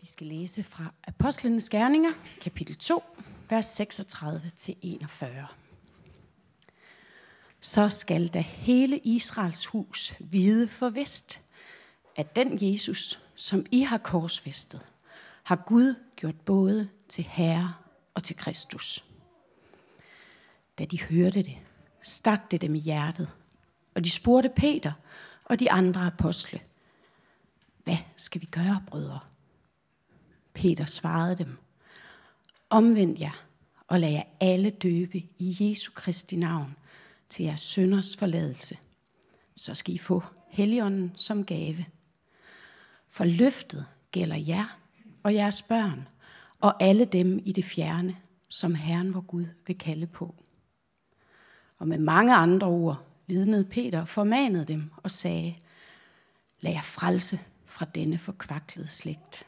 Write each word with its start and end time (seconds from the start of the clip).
Vi 0.00 0.06
skal 0.06 0.26
læse 0.26 0.62
fra 0.62 0.92
Apostlenes 1.04 1.70
Gerninger, 1.70 2.10
kapitel 2.40 2.76
2, 2.76 3.16
vers 3.48 3.80
36-41. 3.80 5.26
Så 7.60 7.88
skal 7.88 8.28
da 8.28 8.40
hele 8.40 8.98
Israels 8.98 9.66
hus 9.66 10.14
vide 10.20 10.68
for 10.68 10.88
vist, 10.88 11.40
at 12.16 12.36
den 12.36 12.58
Jesus, 12.62 13.18
som 13.34 13.66
I 13.70 13.80
har 13.80 13.98
korsfæstet, 13.98 14.80
har 15.42 15.56
Gud 15.66 15.94
gjort 16.16 16.40
både 16.40 16.88
til 17.08 17.24
Herre 17.24 17.74
og 18.14 18.22
til 18.22 18.36
Kristus. 18.36 19.04
Da 20.78 20.84
de 20.84 21.02
hørte 21.02 21.42
det, 21.42 21.58
stak 22.02 22.50
det 22.50 22.60
dem 22.60 22.74
i 22.74 22.80
hjertet, 22.80 23.32
og 23.94 24.04
de 24.04 24.10
spurgte 24.10 24.48
Peter 24.48 24.92
og 25.44 25.58
de 25.60 25.70
andre 25.70 26.00
apostle, 26.06 26.60
hvad 27.84 27.98
skal 28.16 28.40
vi 28.40 28.46
gøre, 28.46 28.84
brødre? 28.86 29.20
Peter 30.54 30.84
svarede 30.84 31.38
dem, 31.38 31.58
omvend 32.70 33.18
jer 33.18 33.46
og 33.88 34.00
lad 34.00 34.10
jer 34.10 34.22
alle 34.40 34.70
døbe 34.70 35.18
i 35.18 35.56
Jesu 35.60 35.92
Kristi 35.94 36.36
navn 36.36 36.76
til 37.28 37.44
jeres 37.44 37.60
sønders 37.60 38.16
forladelse. 38.16 38.78
Så 39.56 39.74
skal 39.74 39.94
I 39.94 39.98
få 39.98 40.22
Helligånden 40.48 41.12
som 41.16 41.44
gave. 41.44 41.86
For 43.08 43.24
løftet 43.24 43.86
gælder 44.10 44.36
jer 44.36 44.78
og 45.22 45.34
jeres 45.34 45.62
børn 45.62 46.08
og 46.60 46.82
alle 46.82 47.04
dem 47.04 47.40
i 47.44 47.52
det 47.52 47.64
fjerne, 47.64 48.16
som 48.48 48.74
Herren 48.74 49.14
vor 49.14 49.20
Gud 49.20 49.46
vil 49.66 49.78
kalde 49.78 50.06
på. 50.06 50.34
Og 51.78 51.88
med 51.88 51.98
mange 51.98 52.34
andre 52.34 52.66
ord 52.66 53.06
vidnede 53.26 53.64
Peter 53.64 54.04
formanede 54.04 54.64
dem 54.64 54.90
og 54.96 55.10
sagde, 55.10 55.54
lad 56.60 56.72
jer 56.72 56.82
frelse 56.82 57.40
fra 57.66 57.86
denne 57.94 58.18
forkvaklede 58.18 58.88
slægt. 58.88 59.46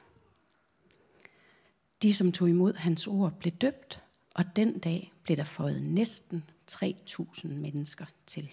De, 2.02 2.14
som 2.14 2.32
tog 2.32 2.48
imod 2.48 2.74
hans 2.74 3.06
ord, 3.06 3.32
blev 3.32 3.52
døbt, 3.52 4.00
og 4.34 4.44
den 4.56 4.78
dag 4.78 5.12
blev 5.24 5.36
der 5.36 5.44
fået 5.44 5.82
næsten 5.82 6.44
3.000 6.70 7.46
mennesker 7.48 8.04
til. 8.26 8.48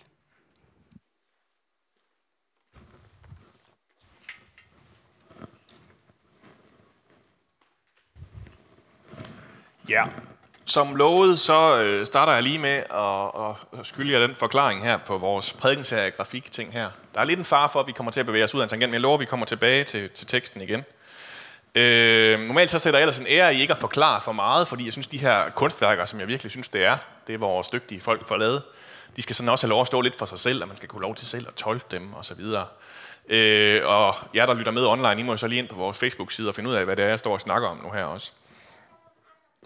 Ja, 9.89 10.03
som 10.65 10.95
lovet, 10.95 11.39
så 11.39 11.79
øh, 11.79 12.05
starter 12.05 12.33
jeg 12.33 12.43
lige 12.43 12.59
med 12.59 12.83
at, 12.93 13.79
at 13.79 13.85
skylde 13.85 14.13
jer 14.13 14.27
den 14.27 14.35
forklaring 14.35 14.83
her 14.83 14.97
på 14.97 15.17
vores 15.17 15.53
prædikenserie 15.53 16.11
grafik-ting 16.11 16.73
her. 16.73 16.89
Der 17.13 17.19
er 17.19 17.23
lidt 17.23 17.39
en 17.39 17.45
far 17.45 17.67
for, 17.67 17.79
at 17.79 17.87
vi 17.87 17.91
kommer 17.91 18.11
til 18.11 18.19
at 18.19 18.25
bevæge 18.25 18.43
os 18.43 18.55
ud 18.55 18.59
af 18.59 18.65
en 18.65 18.69
tangent, 18.69 18.89
men 18.89 18.93
jeg 18.93 19.01
lover, 19.01 19.17
at 19.17 19.19
vi 19.19 19.25
kommer 19.25 19.45
tilbage 19.45 19.83
til, 19.83 20.09
til 20.09 20.27
teksten 20.27 20.61
igen. 20.61 20.83
Øh, 21.75 22.39
normalt 22.39 22.69
så 22.69 22.79
sætter 22.79 22.99
jeg 22.99 23.03
ellers 23.03 23.19
en 23.19 23.27
ære 23.27 23.55
i 23.55 23.61
ikke 23.61 23.71
at 23.71 23.77
forklare 23.77 24.21
for 24.21 24.31
meget, 24.31 24.67
fordi 24.67 24.85
jeg 24.85 24.93
synes, 24.93 25.07
de 25.07 25.17
her 25.17 25.49
kunstværker, 25.49 26.05
som 26.05 26.19
jeg 26.19 26.27
virkelig 26.27 26.51
synes, 26.51 26.67
det 26.67 26.83
er, 26.83 26.97
det 27.27 27.33
er 27.33 27.37
vores 27.37 27.67
dygtige 27.67 28.01
folk 28.01 28.27
for 28.27 28.37
lavet, 28.37 28.61
de 29.15 29.21
skal 29.21 29.35
sådan 29.35 29.49
også 29.49 29.67
have 29.67 29.69
lov 29.69 29.81
at 29.81 29.87
stå 29.87 30.01
lidt 30.01 30.15
for 30.15 30.25
sig 30.25 30.39
selv, 30.39 30.61
og 30.61 30.67
man 30.67 30.77
skal 30.77 30.89
kunne 30.89 31.01
lov 31.01 31.15
til 31.15 31.27
selv 31.27 31.47
at 31.47 31.53
tolke 31.53 31.85
dem 31.91 32.13
og 32.13 32.25
så 32.25 32.33
videre. 32.33 32.65
Øh, 33.29 33.81
og 33.85 34.15
jer, 34.35 34.45
der 34.45 34.53
lytter 34.53 34.71
med 34.71 34.85
online, 34.85 35.21
I 35.21 35.23
må 35.23 35.37
så 35.37 35.47
lige 35.47 35.59
ind 35.59 35.67
på 35.67 35.75
vores 35.75 35.97
Facebook-side 35.97 36.47
og 36.47 36.55
finde 36.55 36.69
ud 36.69 36.75
af, 36.75 36.85
hvad 36.85 36.95
det 36.95 37.05
er, 37.05 37.09
jeg 37.09 37.19
står 37.19 37.33
og 37.33 37.41
snakker 37.41 37.67
om 37.67 37.77
nu 37.77 37.91
her 37.91 38.03
også. 38.03 38.31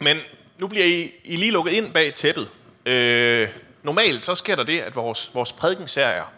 Men 0.02 0.18
nu 0.58 0.68
bliver 0.68 0.86
I, 0.86 1.12
I 1.24 1.36
lige 1.36 1.52
lukket 1.52 1.72
ind 1.72 1.94
bag 1.94 2.14
tæppet. 2.14 2.50
Øh, 2.86 3.50
normalt 3.84 4.24
så 4.24 4.36
sker 4.36 4.56
der 4.56 4.64
det, 4.64 4.80
at 4.80 4.96
vores, 4.96 5.32
vores 5.34 5.54
prædikenserier, 5.54 6.34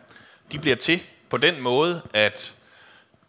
de 0.51 0.59
bliver 0.59 0.75
til 0.75 1.03
på 1.29 1.37
den 1.37 1.61
måde, 1.61 2.01
at 2.13 2.55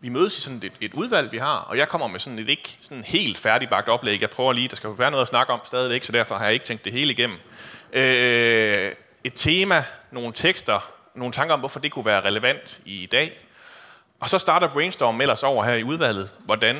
vi 0.06 0.10
mødes 0.10 0.38
i 0.38 0.40
sådan 0.40 0.62
et, 0.62 0.72
et 0.80 0.94
udvalg, 0.94 1.32
vi 1.32 1.38
har, 1.38 1.58
og 1.58 1.78
jeg 1.78 1.88
kommer 1.88 2.06
med 2.06 2.20
sådan 2.20 2.38
et 2.38 2.48
ikke 2.48 2.78
sådan 2.80 3.04
helt 3.04 3.38
færdigbagt 3.38 3.88
oplæg. 3.88 4.20
Jeg 4.20 4.30
prøver 4.30 4.52
lige, 4.52 4.68
der 4.68 4.76
skal 4.76 4.90
være 4.98 5.10
noget 5.10 5.22
at 5.22 5.28
snakke 5.28 5.52
om 5.52 5.60
stadigvæk, 5.64 6.04
så 6.04 6.12
derfor 6.12 6.34
har 6.34 6.44
jeg 6.44 6.54
ikke 6.54 6.66
tænkt 6.66 6.84
det 6.84 6.92
hele 6.92 7.12
igennem. 7.12 7.38
Øh, 7.92 8.92
et 9.24 9.32
tema, 9.34 9.84
nogle 10.10 10.32
tekster, 10.32 10.90
nogle 11.14 11.32
tanker 11.32 11.54
om, 11.54 11.60
hvorfor 11.60 11.80
det 11.80 11.92
kunne 11.92 12.06
være 12.06 12.20
relevant 12.20 12.80
i 12.84 13.08
dag. 13.12 13.38
Og 14.20 14.28
så 14.28 14.38
starter 14.38 14.68
brainstorm 14.68 15.20
ellers 15.20 15.42
over 15.42 15.64
her 15.64 15.74
i 15.74 15.82
udvalget, 15.82 16.34
hvordan 16.44 16.76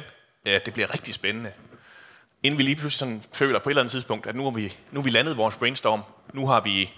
øh, 0.47 0.61
det 0.65 0.73
bliver 0.73 0.95
rigtig 0.95 1.15
spændende 1.15 1.53
inden 2.43 2.59
vi 2.59 2.63
lige 2.63 2.77
pludselig 2.77 2.99
sådan 2.99 3.23
føler 3.33 3.59
på 3.59 3.69
et 3.69 3.73
eller 3.73 3.83
andet 3.83 3.93
tidspunkt, 3.93 4.27
at 4.27 4.35
nu 4.35 4.45
har 4.45 4.51
vi, 4.51 4.77
nu 4.91 5.01
har 5.01 5.05
vi 5.05 5.11
landet 5.11 5.37
vores 5.37 5.57
brainstorm, 5.57 6.03
nu 6.33 6.47
har 6.47 6.61
vi 6.61 6.93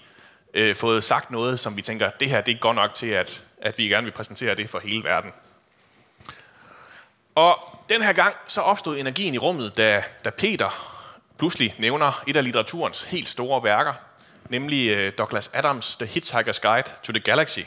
øh, 0.53 0.75
fået 0.75 1.03
sagt 1.03 1.31
noget, 1.31 1.59
som 1.59 1.77
vi 1.77 1.81
tænker, 1.81 2.09
det 2.19 2.29
her 2.29 2.41
det 2.41 2.53
er 2.53 2.59
godt 2.59 2.75
nok 2.75 2.93
til, 2.93 3.07
at, 3.07 3.43
at 3.61 3.77
vi 3.77 3.83
gerne 3.83 4.05
vil 4.05 4.11
præsentere 4.11 4.55
det 4.55 4.69
for 4.69 4.79
hele 4.79 5.03
verden. 5.03 5.31
Og 7.39 7.59
den 7.89 8.01
her 8.01 8.13
gang 8.13 8.35
så 8.47 8.61
opstod 8.61 8.97
energien 8.97 9.33
i 9.33 9.37
rummet, 9.37 9.77
da, 9.77 10.03
da 10.25 10.29
Peter 10.29 10.69
pludselig 11.37 11.75
nævner 11.77 12.23
et 12.27 12.37
af 12.37 12.43
litteraturens 12.43 13.03
helt 13.03 13.29
store 13.29 13.63
værker, 13.63 13.93
nemlig 14.49 14.89
øh, 14.89 15.13
Douglas 15.17 15.47
Adams' 15.47 15.97
The 15.99 16.05
Hitchhiker's 16.05 16.59
Guide 16.61 16.89
to 17.03 17.13
the 17.13 17.19
Galaxy, 17.19 17.59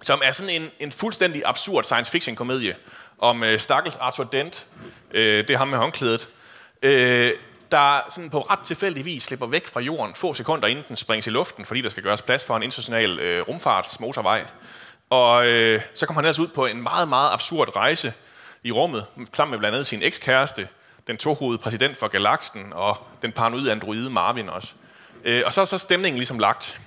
som 0.00 0.20
er 0.24 0.32
sådan 0.32 0.62
en, 0.62 0.70
en 0.80 0.92
fuldstændig 0.92 1.42
absurd 1.44 1.84
science 1.84 2.10
fiction 2.12 2.36
komedie 2.36 2.76
om 3.18 3.44
øh, 3.44 3.58
stakkels 3.58 3.96
Arthur 3.96 4.24
Dent, 4.24 4.66
øh, 5.10 5.48
det 5.48 5.50
er 5.50 5.58
ham 5.58 5.68
med 5.68 5.78
håndklædet, 5.78 6.28
øh, 6.82 7.32
der 7.70 8.00
sådan 8.08 8.30
på 8.30 8.40
ret 8.40 8.60
tilfældig 8.60 9.04
vis 9.04 9.22
slipper 9.22 9.46
væk 9.46 9.66
fra 9.66 9.80
jorden 9.80 10.14
få 10.14 10.34
sekunder 10.34 10.68
inden 10.68 10.84
den 10.88 10.96
springes 10.96 11.26
i 11.26 11.30
luften, 11.30 11.66
fordi 11.66 11.80
der 11.80 11.88
skal 11.88 12.02
gøres 12.02 12.22
plads 12.22 12.44
for 12.44 12.56
en 12.56 12.62
international 12.62 13.18
øh, 13.18 13.48
rumfartsmotorvej. 13.48 14.46
Og 15.10 15.46
øh, 15.46 15.82
så 15.94 16.06
kommer 16.06 16.20
han 16.20 16.24
ellers 16.24 16.38
ud 16.38 16.48
på 16.48 16.66
en 16.66 16.82
meget, 16.82 17.08
meget 17.08 17.32
absurd 17.32 17.76
rejse 17.76 18.12
i 18.62 18.72
rummet, 18.72 19.06
sammen 19.34 19.50
med 19.50 19.58
blandt 19.58 19.74
andet 19.74 19.86
sin 19.86 20.02
ekskæreste, 20.02 20.68
den 21.06 21.16
tohovede 21.16 21.58
præsident 21.58 21.96
for 21.96 22.08
galaksen, 22.08 22.72
og 22.72 22.96
den 23.22 23.32
paranoide 23.32 23.72
androide 23.72 24.10
Marvin 24.10 24.48
også. 24.48 24.72
Øh, 25.24 25.42
og 25.46 25.52
så 25.52 25.60
er 25.60 25.64
så 25.64 25.78
stemningen 25.78 26.18
ligesom 26.18 26.38
lagt. 26.38 26.80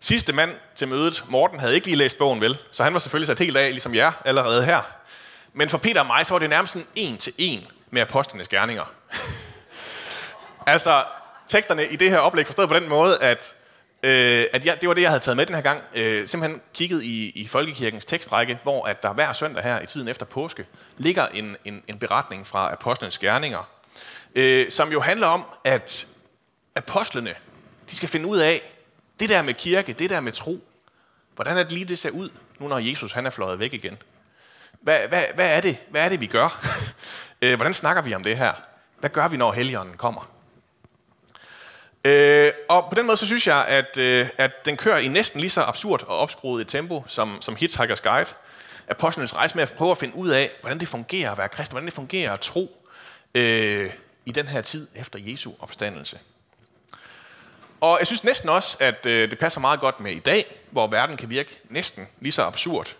Sidste 0.00 0.32
mand 0.32 0.52
til 0.74 0.88
mødet, 0.88 1.24
Morten, 1.28 1.60
havde 1.60 1.74
ikke 1.74 1.86
lige 1.86 1.96
læst 1.96 2.18
bogen 2.18 2.40
vel, 2.40 2.58
så 2.70 2.84
han 2.84 2.92
var 2.92 2.98
selvfølgelig 2.98 3.26
sat 3.26 3.38
helt 3.38 3.56
af, 3.56 3.70
ligesom 3.70 3.94
jer, 3.94 4.12
allerede 4.24 4.64
her. 4.64 4.82
Men 5.52 5.68
for 5.68 5.78
Peter 5.78 6.00
og 6.00 6.06
mig, 6.06 6.26
så 6.26 6.34
var 6.34 6.38
det 6.38 6.50
nærmest 6.50 6.72
sådan 6.72 6.88
en 6.94 7.16
til 7.16 7.32
en 7.38 7.66
med 7.90 8.02
apostlenes 8.02 8.48
gerninger. 8.48 8.92
altså, 10.66 11.04
teksterne 11.48 11.86
i 11.86 11.96
det 11.96 12.10
her 12.10 12.18
oplæg 12.18 12.46
forstået 12.46 12.68
på 12.68 12.74
den 12.74 12.88
måde, 12.88 13.22
at, 13.22 13.54
øh, 14.04 14.44
at 14.52 14.66
jeg, 14.66 14.80
det 14.80 14.88
var 14.88 14.94
det, 14.94 15.02
jeg 15.02 15.10
havde 15.10 15.22
taget 15.22 15.36
med 15.36 15.46
den 15.46 15.54
her 15.54 15.62
gang. 15.62 15.82
Øh, 15.94 16.28
simpelthen 16.28 16.60
kigget 16.74 17.02
i, 17.02 17.30
i 17.30 17.46
Folkekirkens 17.46 18.04
tekstrække, 18.04 18.58
hvor 18.62 18.86
at 18.86 19.02
der 19.02 19.12
hver 19.12 19.32
søndag 19.32 19.62
her 19.62 19.80
i 19.80 19.86
tiden 19.86 20.08
efter 20.08 20.26
påske 20.26 20.66
ligger 20.96 21.26
en, 21.26 21.56
en, 21.64 21.82
en 21.88 21.98
beretning 21.98 22.46
fra 22.46 22.72
apostlenes 22.72 23.18
gerninger, 23.18 23.70
øh, 24.34 24.70
som 24.70 24.92
jo 24.92 25.00
handler 25.00 25.26
om, 25.26 25.46
at 25.64 26.06
apostlene, 26.74 27.34
de 27.90 27.96
skal 27.96 28.08
finde 28.08 28.26
ud 28.26 28.38
af, 28.38 28.72
det 29.20 29.28
der 29.28 29.42
med 29.42 29.54
kirke, 29.54 29.92
det 29.92 30.10
der 30.10 30.20
med 30.20 30.32
tro, 30.32 30.64
hvordan 31.34 31.56
er 31.56 31.62
det 31.62 31.72
lige, 31.72 31.84
det 31.84 31.98
ser 31.98 32.10
ud, 32.10 32.28
nu 32.58 32.68
når 32.68 32.78
Jesus 32.78 33.12
han 33.12 33.26
er 33.26 33.30
fløjet 33.30 33.58
væk 33.58 33.74
igen. 33.74 33.98
Hvad, 34.80 35.08
hvad, 35.08 35.24
hvad, 35.34 35.56
er, 35.56 35.60
det, 35.60 35.78
hvad 35.90 36.04
er 36.04 36.08
det, 36.08 36.20
vi 36.20 36.26
gør? 36.26 36.48
Øh, 37.42 37.56
hvordan 37.56 37.74
snakker 37.74 38.02
vi 38.02 38.14
om 38.14 38.24
det 38.24 38.36
her? 38.36 38.52
Hvad 39.00 39.10
gør 39.10 39.28
vi, 39.28 39.36
når 39.36 39.52
Helligånden 39.52 39.96
kommer? 39.96 40.33
Øh, 42.04 42.52
og 42.68 42.86
på 42.90 42.94
den 42.94 43.06
måde, 43.06 43.16
så 43.16 43.26
synes 43.26 43.46
jeg, 43.46 43.64
at, 43.68 43.96
øh, 43.96 44.28
at 44.38 44.64
den 44.64 44.76
kører 44.76 44.98
i 44.98 45.08
næsten 45.08 45.40
lige 45.40 45.50
så 45.50 45.62
absurd 45.62 46.02
og 46.02 46.18
opskruet 46.18 46.60
et 46.60 46.68
tempo 46.68 47.04
som, 47.06 47.42
som 47.42 47.56
Hitchhiker's 47.56 48.10
Guide. 48.10 48.30
Apostlenes 48.88 49.36
rejse 49.36 49.54
med 49.54 49.62
at 49.62 49.72
prøve 49.72 49.90
at 49.90 49.98
finde 49.98 50.16
ud 50.16 50.28
af, 50.28 50.50
hvordan 50.60 50.80
det 50.80 50.88
fungerer 50.88 51.32
at 51.32 51.38
være 51.38 51.48
kristen, 51.48 51.74
hvordan 51.74 51.86
det 51.86 51.94
fungerer 51.94 52.32
at 52.32 52.40
tro 52.40 52.86
øh, 53.34 53.90
i 54.26 54.32
den 54.32 54.48
her 54.48 54.60
tid 54.60 54.88
efter 54.94 55.18
Jesu 55.22 55.52
opstandelse. 55.60 56.18
Og 57.80 57.98
jeg 57.98 58.06
synes 58.06 58.24
næsten 58.24 58.48
også, 58.48 58.76
at 58.80 59.06
øh, 59.06 59.30
det 59.30 59.38
passer 59.38 59.60
meget 59.60 59.80
godt 59.80 60.00
med 60.00 60.12
i 60.12 60.18
dag, 60.18 60.60
hvor 60.70 60.86
verden 60.86 61.16
kan 61.16 61.30
virke 61.30 61.60
næsten 61.68 62.06
lige 62.20 62.32
så 62.32 62.42
absurd 62.42 62.96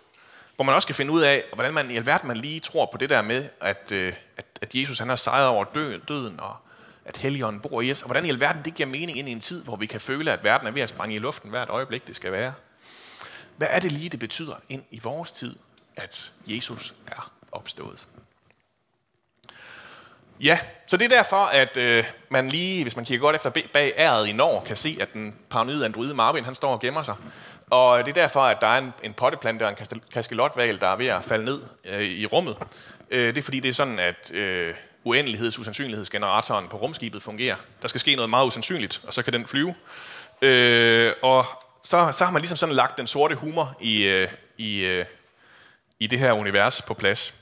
hvor 0.55 0.63
man 0.63 0.75
også 0.75 0.85
skal 0.85 0.95
finde 0.95 1.11
ud 1.11 1.21
af, 1.21 1.43
hvordan 1.53 1.73
man 1.73 1.91
i 1.91 1.95
alverden 1.95 2.27
man 2.27 2.37
lige 2.37 2.59
tror 2.59 2.89
på 2.91 2.97
det 2.97 3.09
der 3.09 3.21
med, 3.21 3.49
at, 3.61 3.91
øh, 3.91 4.13
at, 4.37 4.45
at 4.61 4.75
Jesus 4.75 4.99
han 4.99 5.09
har 5.09 5.15
sejret 5.15 5.47
over 5.47 5.63
døden, 6.07 6.39
og 6.39 6.55
at 7.05 7.17
Helligånden 7.17 7.61
bor 7.61 7.81
i 7.81 7.91
os, 7.91 8.01
og 8.01 8.07
hvordan 8.07 8.25
i 8.25 8.29
alverden 8.29 8.65
det 8.65 8.73
giver 8.73 8.89
mening 8.89 9.17
ind 9.17 9.29
i 9.29 9.31
en 9.31 9.39
tid, 9.39 9.63
hvor 9.63 9.75
vi 9.75 9.85
kan 9.85 10.01
føle, 10.01 10.31
at 10.31 10.43
verden 10.43 10.67
er 10.67 10.71
ved 10.71 10.81
at 10.81 10.89
sprænge 10.89 11.15
i 11.15 11.19
luften 11.19 11.49
hvert 11.49 11.69
øjeblik, 11.69 12.07
det 12.07 12.15
skal 12.15 12.31
være. 12.31 12.53
Hvad 13.57 13.67
er 13.71 13.79
det 13.79 13.91
lige, 13.91 14.09
det 14.09 14.19
betyder 14.19 14.55
ind 14.69 14.83
i 14.91 14.99
vores 15.03 15.31
tid, 15.31 15.55
at 15.95 16.31
Jesus 16.47 16.93
er 17.07 17.31
opstået? 17.51 18.07
Ja, 20.39 20.59
så 20.87 20.97
det 20.97 21.05
er 21.05 21.17
derfor, 21.17 21.45
at 21.45 21.77
øh, 21.77 22.03
man 22.29 22.49
lige, 22.49 22.83
hvis 22.83 22.95
man 22.95 23.05
kigger 23.05 23.21
godt 23.21 23.35
efter 23.35 23.49
bag 23.73 23.93
æret 23.97 24.27
i 24.27 24.33
Norge, 24.33 24.65
kan 24.65 24.75
se, 24.75 24.97
at 25.01 25.13
den 25.13 25.35
paranoide 25.49 25.85
androide 25.85 26.13
Marvin, 26.13 26.43
han 26.43 26.55
står 26.55 26.71
og 26.71 26.79
gemmer 26.79 27.03
sig. 27.03 27.15
Og 27.69 28.05
det 28.05 28.17
er 28.17 28.21
derfor, 28.21 28.41
at 28.41 28.57
der 28.61 28.67
er 28.67 28.77
en, 28.77 28.93
en 29.03 29.13
potteplante 29.13 29.63
og 29.63 29.69
en 29.69 30.01
kaskelotval, 30.13 30.79
der 30.79 30.87
er 30.87 30.95
ved 30.95 31.07
at 31.07 31.23
falde 31.23 31.45
ned 31.45 31.61
øh, 31.85 32.01
i 32.01 32.25
rummet. 32.25 32.57
Øh, 33.11 33.27
det 33.27 33.37
er 33.37 33.41
fordi, 33.41 33.59
det 33.59 33.69
er 33.69 33.73
sådan, 33.73 33.99
at 33.99 34.31
øh, 34.33 34.73
uendeligheds- 35.05 35.59
usandsynlighedsgeneratoren 35.59 36.67
på 36.67 36.77
rumskibet 36.77 37.23
fungerer. 37.23 37.55
Der 37.81 37.87
skal 37.87 38.01
ske 38.01 38.15
noget 38.15 38.29
meget 38.29 38.47
usandsynligt, 38.47 39.01
og 39.03 39.13
så 39.13 39.23
kan 39.23 39.33
den 39.33 39.47
flyve. 39.47 39.75
Øh, 40.41 41.13
og 41.21 41.45
så, 41.83 42.11
så 42.11 42.25
har 42.25 42.31
man 42.31 42.41
ligesom 42.41 42.57
sådan 42.57 42.75
lagt 42.75 42.97
den 42.97 43.07
sorte 43.07 43.35
humor 43.35 43.77
i, 43.81 44.03
øh, 44.03 44.27
i, 44.57 44.85
øh, 44.85 45.05
i 45.99 46.07
det 46.07 46.19
her 46.19 46.31
univers 46.31 46.81
på 46.81 46.93
plads. 46.93 47.33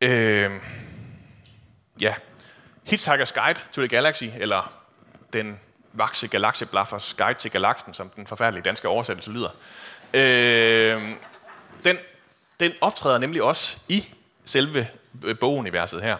Øh, 0.00 0.50
ja, 2.00 2.14
Hitchhiker's 2.90 3.40
Guide 3.42 3.60
to 3.72 3.80
the 3.80 3.88
Galaxy, 3.88 4.24
eller 4.40 4.72
den 5.32 5.60
vakse 5.92 6.28
galaxeblaffers 6.28 7.14
guide 7.14 7.38
til 7.38 7.50
galaksen, 7.50 7.94
som 7.94 8.08
den 8.08 8.26
forfærdelige 8.26 8.62
danske 8.62 8.88
oversættelse 8.88 9.30
lyder. 9.30 9.50
Øh, 10.14 11.10
den, 11.84 11.98
den 12.60 12.72
optræder 12.80 13.18
nemlig 13.18 13.42
også 13.42 13.76
i 13.88 14.14
selve 14.44 14.88
Øh, 15.24 15.38
boguniverset 15.38 16.02
her. 16.02 16.16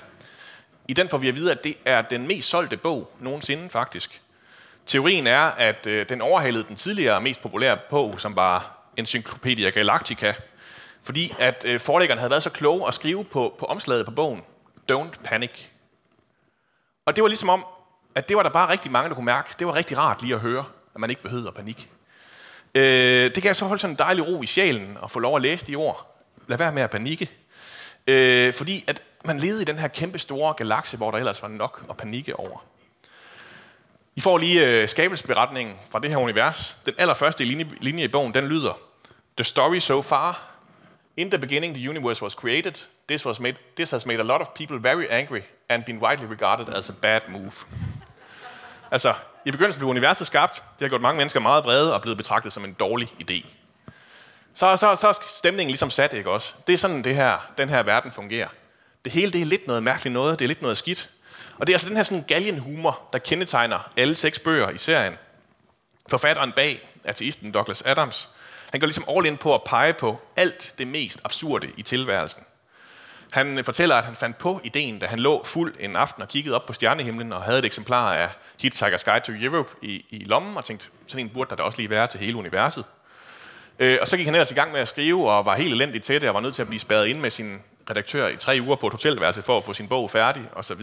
I 0.88 0.92
den 0.92 1.08
får 1.08 1.18
vi 1.18 1.28
at 1.28 1.34
vide, 1.34 1.50
at 1.50 1.64
det 1.64 1.76
er 1.84 2.02
den 2.02 2.26
mest 2.26 2.48
solgte 2.48 2.76
bog 2.76 3.10
nogensinde 3.20 3.70
faktisk. 3.70 4.22
Teorien 4.86 5.26
er, 5.26 5.40
at 5.40 5.86
øh, 5.86 6.08
den 6.08 6.20
overhalede 6.20 6.64
den 6.68 6.76
tidligere 6.76 7.20
mest 7.20 7.42
populære 7.42 7.78
bog, 7.90 8.20
som 8.20 8.36
var 8.36 8.78
Encyclopedia 8.96 9.70
Galactica, 9.70 10.34
fordi 11.02 11.34
at 11.38 11.64
øh, 11.68 11.80
forlæggerne 11.80 12.20
havde 12.20 12.30
været 12.30 12.42
så 12.42 12.50
kloge 12.50 12.88
at 12.88 12.94
skrive 12.94 13.24
på, 13.24 13.54
på 13.58 13.66
omslaget 13.66 14.06
på 14.06 14.12
bogen, 14.12 14.42
Don't 14.92 15.22
Panic. 15.24 15.50
Og 17.06 17.16
det 17.16 17.22
var 17.22 17.28
ligesom 17.28 17.48
om, 17.48 17.66
at 18.14 18.28
det 18.28 18.36
var 18.36 18.42
der 18.42 18.50
bare 18.50 18.72
rigtig 18.72 18.90
mange, 18.90 19.08
der 19.08 19.14
kunne 19.14 19.24
mærke. 19.24 19.48
Det 19.58 19.66
var 19.66 19.74
rigtig 19.74 19.98
rart 19.98 20.22
lige 20.22 20.34
at 20.34 20.40
høre, 20.40 20.64
at 20.94 21.00
man 21.00 21.10
ikke 21.10 21.22
behøvede 21.22 21.48
at 21.48 21.54
panik. 21.54 21.90
Øh, 22.74 23.34
det 23.34 23.42
kan 23.42 23.54
så 23.54 23.64
holde 23.64 23.80
sådan 23.80 23.94
en 23.94 23.98
dejlig 23.98 24.28
ro 24.28 24.42
i 24.42 24.46
sjælen 24.46 24.98
og 25.00 25.10
få 25.10 25.18
lov 25.18 25.36
at 25.36 25.42
læse 25.42 25.66
de 25.66 25.76
ord. 25.76 26.24
Lad 26.46 26.58
være 26.58 26.72
med 26.72 26.82
at 26.82 26.90
panikke. 26.90 27.30
Øh, 28.06 28.54
fordi 28.54 28.84
at 28.86 29.02
man 29.24 29.38
levede 29.38 29.62
i 29.62 29.64
den 29.64 29.78
her 29.78 29.88
kæmpe 29.88 30.18
store 30.18 30.54
galakse, 30.54 30.96
hvor 30.96 31.10
der 31.10 31.18
ellers 31.18 31.42
var 31.42 31.48
nok 31.48 31.84
at 31.90 31.96
panikke 31.96 32.36
over. 32.36 32.64
I 34.16 34.20
får 34.20 34.38
lige 34.38 34.66
øh, 34.66 34.88
skabelsberetningen 34.88 35.76
fra 35.90 35.98
det 35.98 36.10
her 36.10 36.16
univers. 36.16 36.78
Den 36.86 36.94
allerførste 36.98 37.44
linje, 37.44 37.66
linje 37.80 38.04
i 38.04 38.08
bogen, 38.08 38.34
den 38.34 38.46
lyder, 38.48 38.78
The 39.36 39.44
story 39.44 39.78
so 39.78 40.02
far. 40.02 40.50
In 41.16 41.30
the 41.30 41.38
beginning, 41.38 41.74
the 41.74 41.90
universe 41.90 42.22
was 42.22 42.32
created. 42.32 42.72
This, 43.08 43.26
was 43.26 43.40
made, 43.40 43.56
this 43.76 43.90
has 43.90 44.06
made 44.06 44.20
a 44.20 44.22
lot 44.22 44.40
of 44.40 44.48
people 44.54 44.78
very 44.78 45.06
angry 45.10 45.40
and 45.68 45.84
been 45.84 45.98
widely 46.02 46.26
regarded 46.26 46.68
as 46.74 46.90
a 46.90 46.92
bad 46.92 47.20
move. 47.28 47.52
Altså, 48.90 49.14
i 49.44 49.50
begyndelsen 49.50 49.78
blev 49.78 49.88
universet 49.88 50.26
skabt. 50.26 50.54
Det 50.54 50.84
har 50.84 50.88
gjort 50.88 51.00
mange 51.00 51.18
mennesker 51.18 51.40
meget 51.40 51.64
vrede 51.64 51.94
og 51.94 52.02
blevet 52.02 52.16
betragtet 52.16 52.52
som 52.52 52.64
en 52.64 52.72
dårlig 52.72 53.12
idé. 53.22 53.46
Så, 54.54 54.76
så, 54.76 54.96
så 54.96 55.08
er 55.08 55.12
stemningen 55.22 55.70
ligesom 55.70 55.90
sat, 55.90 56.12
ikke 56.12 56.30
også? 56.30 56.54
Det 56.66 56.72
er 56.72 56.76
sådan, 56.78 57.04
det 57.04 57.14
her, 57.14 57.50
den 57.58 57.68
her 57.68 57.82
verden 57.82 58.12
fungerer. 58.12 58.48
Det 59.04 59.12
hele 59.12 59.32
det 59.32 59.40
er 59.40 59.44
lidt 59.44 59.66
noget 59.66 59.82
mærkeligt 59.82 60.12
noget, 60.12 60.38
det 60.38 60.44
er 60.44 60.48
lidt 60.48 60.62
noget 60.62 60.78
skidt. 60.78 61.10
Og 61.58 61.66
det 61.66 61.72
er 61.72 61.74
altså 61.74 61.88
den 61.88 61.96
her 61.96 62.02
sådan 62.02 62.24
galgenhumor, 62.28 63.08
der 63.12 63.18
kendetegner 63.18 63.90
alle 63.96 64.14
seks 64.14 64.38
bøger 64.38 64.70
i 64.70 64.78
serien. 64.78 65.14
Forfatteren 66.10 66.52
bag, 66.52 66.88
ateisten 67.04 67.52
Douglas 67.52 67.82
Adams, 67.82 68.28
han 68.70 68.80
går 68.80 68.86
ligesom 68.86 69.04
all 69.08 69.26
in 69.26 69.36
på 69.36 69.54
at 69.54 69.60
pege 69.66 69.92
på 69.92 70.22
alt 70.36 70.74
det 70.78 70.86
mest 70.86 71.20
absurde 71.24 71.70
i 71.76 71.82
tilværelsen. 71.82 72.42
Han 73.30 73.58
øh, 73.58 73.64
fortæller, 73.64 73.96
at 73.96 74.04
han 74.04 74.16
fandt 74.16 74.38
på 74.38 74.60
ideen, 74.64 74.98
da 74.98 75.06
han 75.06 75.18
lå 75.18 75.44
fuld 75.44 75.74
en 75.80 75.96
aften 75.96 76.22
og 76.22 76.28
kiggede 76.28 76.56
op 76.56 76.66
på 76.66 76.72
stjernehimlen 76.72 77.32
og 77.32 77.42
havde 77.42 77.58
et 77.58 77.64
eksemplar 77.64 78.12
af 78.12 78.28
Hitchhiker's 78.64 79.04
Guide 79.04 79.24
to 79.26 79.32
Europe 79.32 79.70
i, 79.82 80.04
i 80.10 80.24
lommen 80.24 80.56
og 80.56 80.64
tænkte, 80.64 80.88
sådan 81.06 81.26
en 81.26 81.30
burde 81.30 81.50
der 81.50 81.56
da 81.56 81.62
også 81.62 81.78
lige 81.78 81.90
være 81.90 82.06
til 82.06 82.20
hele 82.20 82.36
universet. 82.36 82.84
Øh, 83.78 83.98
og 84.00 84.08
så 84.08 84.16
gik 84.16 84.26
han 84.26 84.34
ellers 84.34 84.50
i 84.50 84.54
gang 84.54 84.72
med 84.72 84.80
at 84.80 84.88
skrive 84.88 85.30
og 85.30 85.46
var 85.46 85.56
helt 85.56 85.72
elendig 85.72 86.02
til 86.02 86.20
det 86.20 86.28
og 86.28 86.34
var 86.34 86.40
nødt 86.40 86.54
til 86.54 86.62
at 86.62 86.68
blive 86.68 86.80
spærret 86.80 87.06
ind 87.06 87.20
med 87.20 87.30
sin 87.30 87.58
redaktør 87.90 88.28
i 88.28 88.36
tre 88.36 88.58
uger 88.62 88.76
på 88.76 88.86
et 88.86 88.92
hotelværelse 88.92 89.42
for 89.42 89.56
at 89.56 89.64
få 89.64 89.72
sin 89.72 89.88
bog 89.88 90.10
færdig 90.10 90.48
osv. 90.52 90.82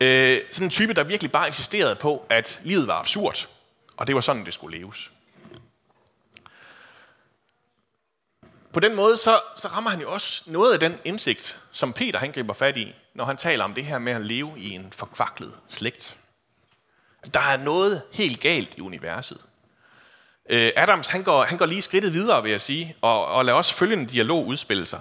Øh, 0.00 0.38
sådan 0.50 0.66
en 0.66 0.70
type, 0.70 0.92
der 0.92 1.04
virkelig 1.04 1.32
bare 1.32 1.46
insisterede 1.46 1.94
på, 1.94 2.26
at 2.30 2.60
livet 2.64 2.86
var 2.86 2.98
absurd, 2.98 3.48
og 3.96 4.06
det 4.06 4.14
var 4.14 4.20
sådan, 4.20 4.44
det 4.44 4.54
skulle 4.54 4.78
leves. 4.78 5.10
På 8.72 8.80
den 8.80 8.94
måde, 8.94 9.18
så, 9.18 9.40
så 9.56 9.68
rammer 9.68 9.90
han 9.90 10.00
jo 10.00 10.12
også 10.12 10.42
noget 10.46 10.72
af 10.72 10.80
den 10.80 10.94
indsigt, 11.04 11.60
som 11.72 11.92
Peter 11.92 12.18
han 12.18 12.32
griber 12.32 12.54
fat 12.54 12.76
i, 12.76 12.94
når 13.14 13.24
han 13.24 13.36
taler 13.36 13.64
om 13.64 13.74
det 13.74 13.84
her 13.84 13.98
med 13.98 14.12
at 14.12 14.22
leve 14.22 14.52
i 14.56 14.70
en 14.70 14.92
forkvaklet 14.92 15.52
slægt. 15.68 16.18
Der 17.34 17.40
er 17.40 17.56
noget 17.56 18.02
helt 18.12 18.40
galt 18.40 18.74
i 18.76 18.80
universet. 18.80 19.38
Øh, 20.50 20.70
Adams 20.76 21.08
han 21.08 21.22
går, 21.22 21.44
han 21.44 21.58
går 21.58 21.66
lige 21.66 21.82
skridtet 21.82 22.12
videre, 22.12 22.42
vil 22.42 22.50
jeg 22.50 22.60
sige, 22.60 22.96
og, 23.00 23.26
og 23.26 23.44
lader 23.44 23.56
også 23.56 23.74
følgende 23.74 24.06
dialog 24.06 24.46
udspille 24.46 24.86
sig. 24.86 25.00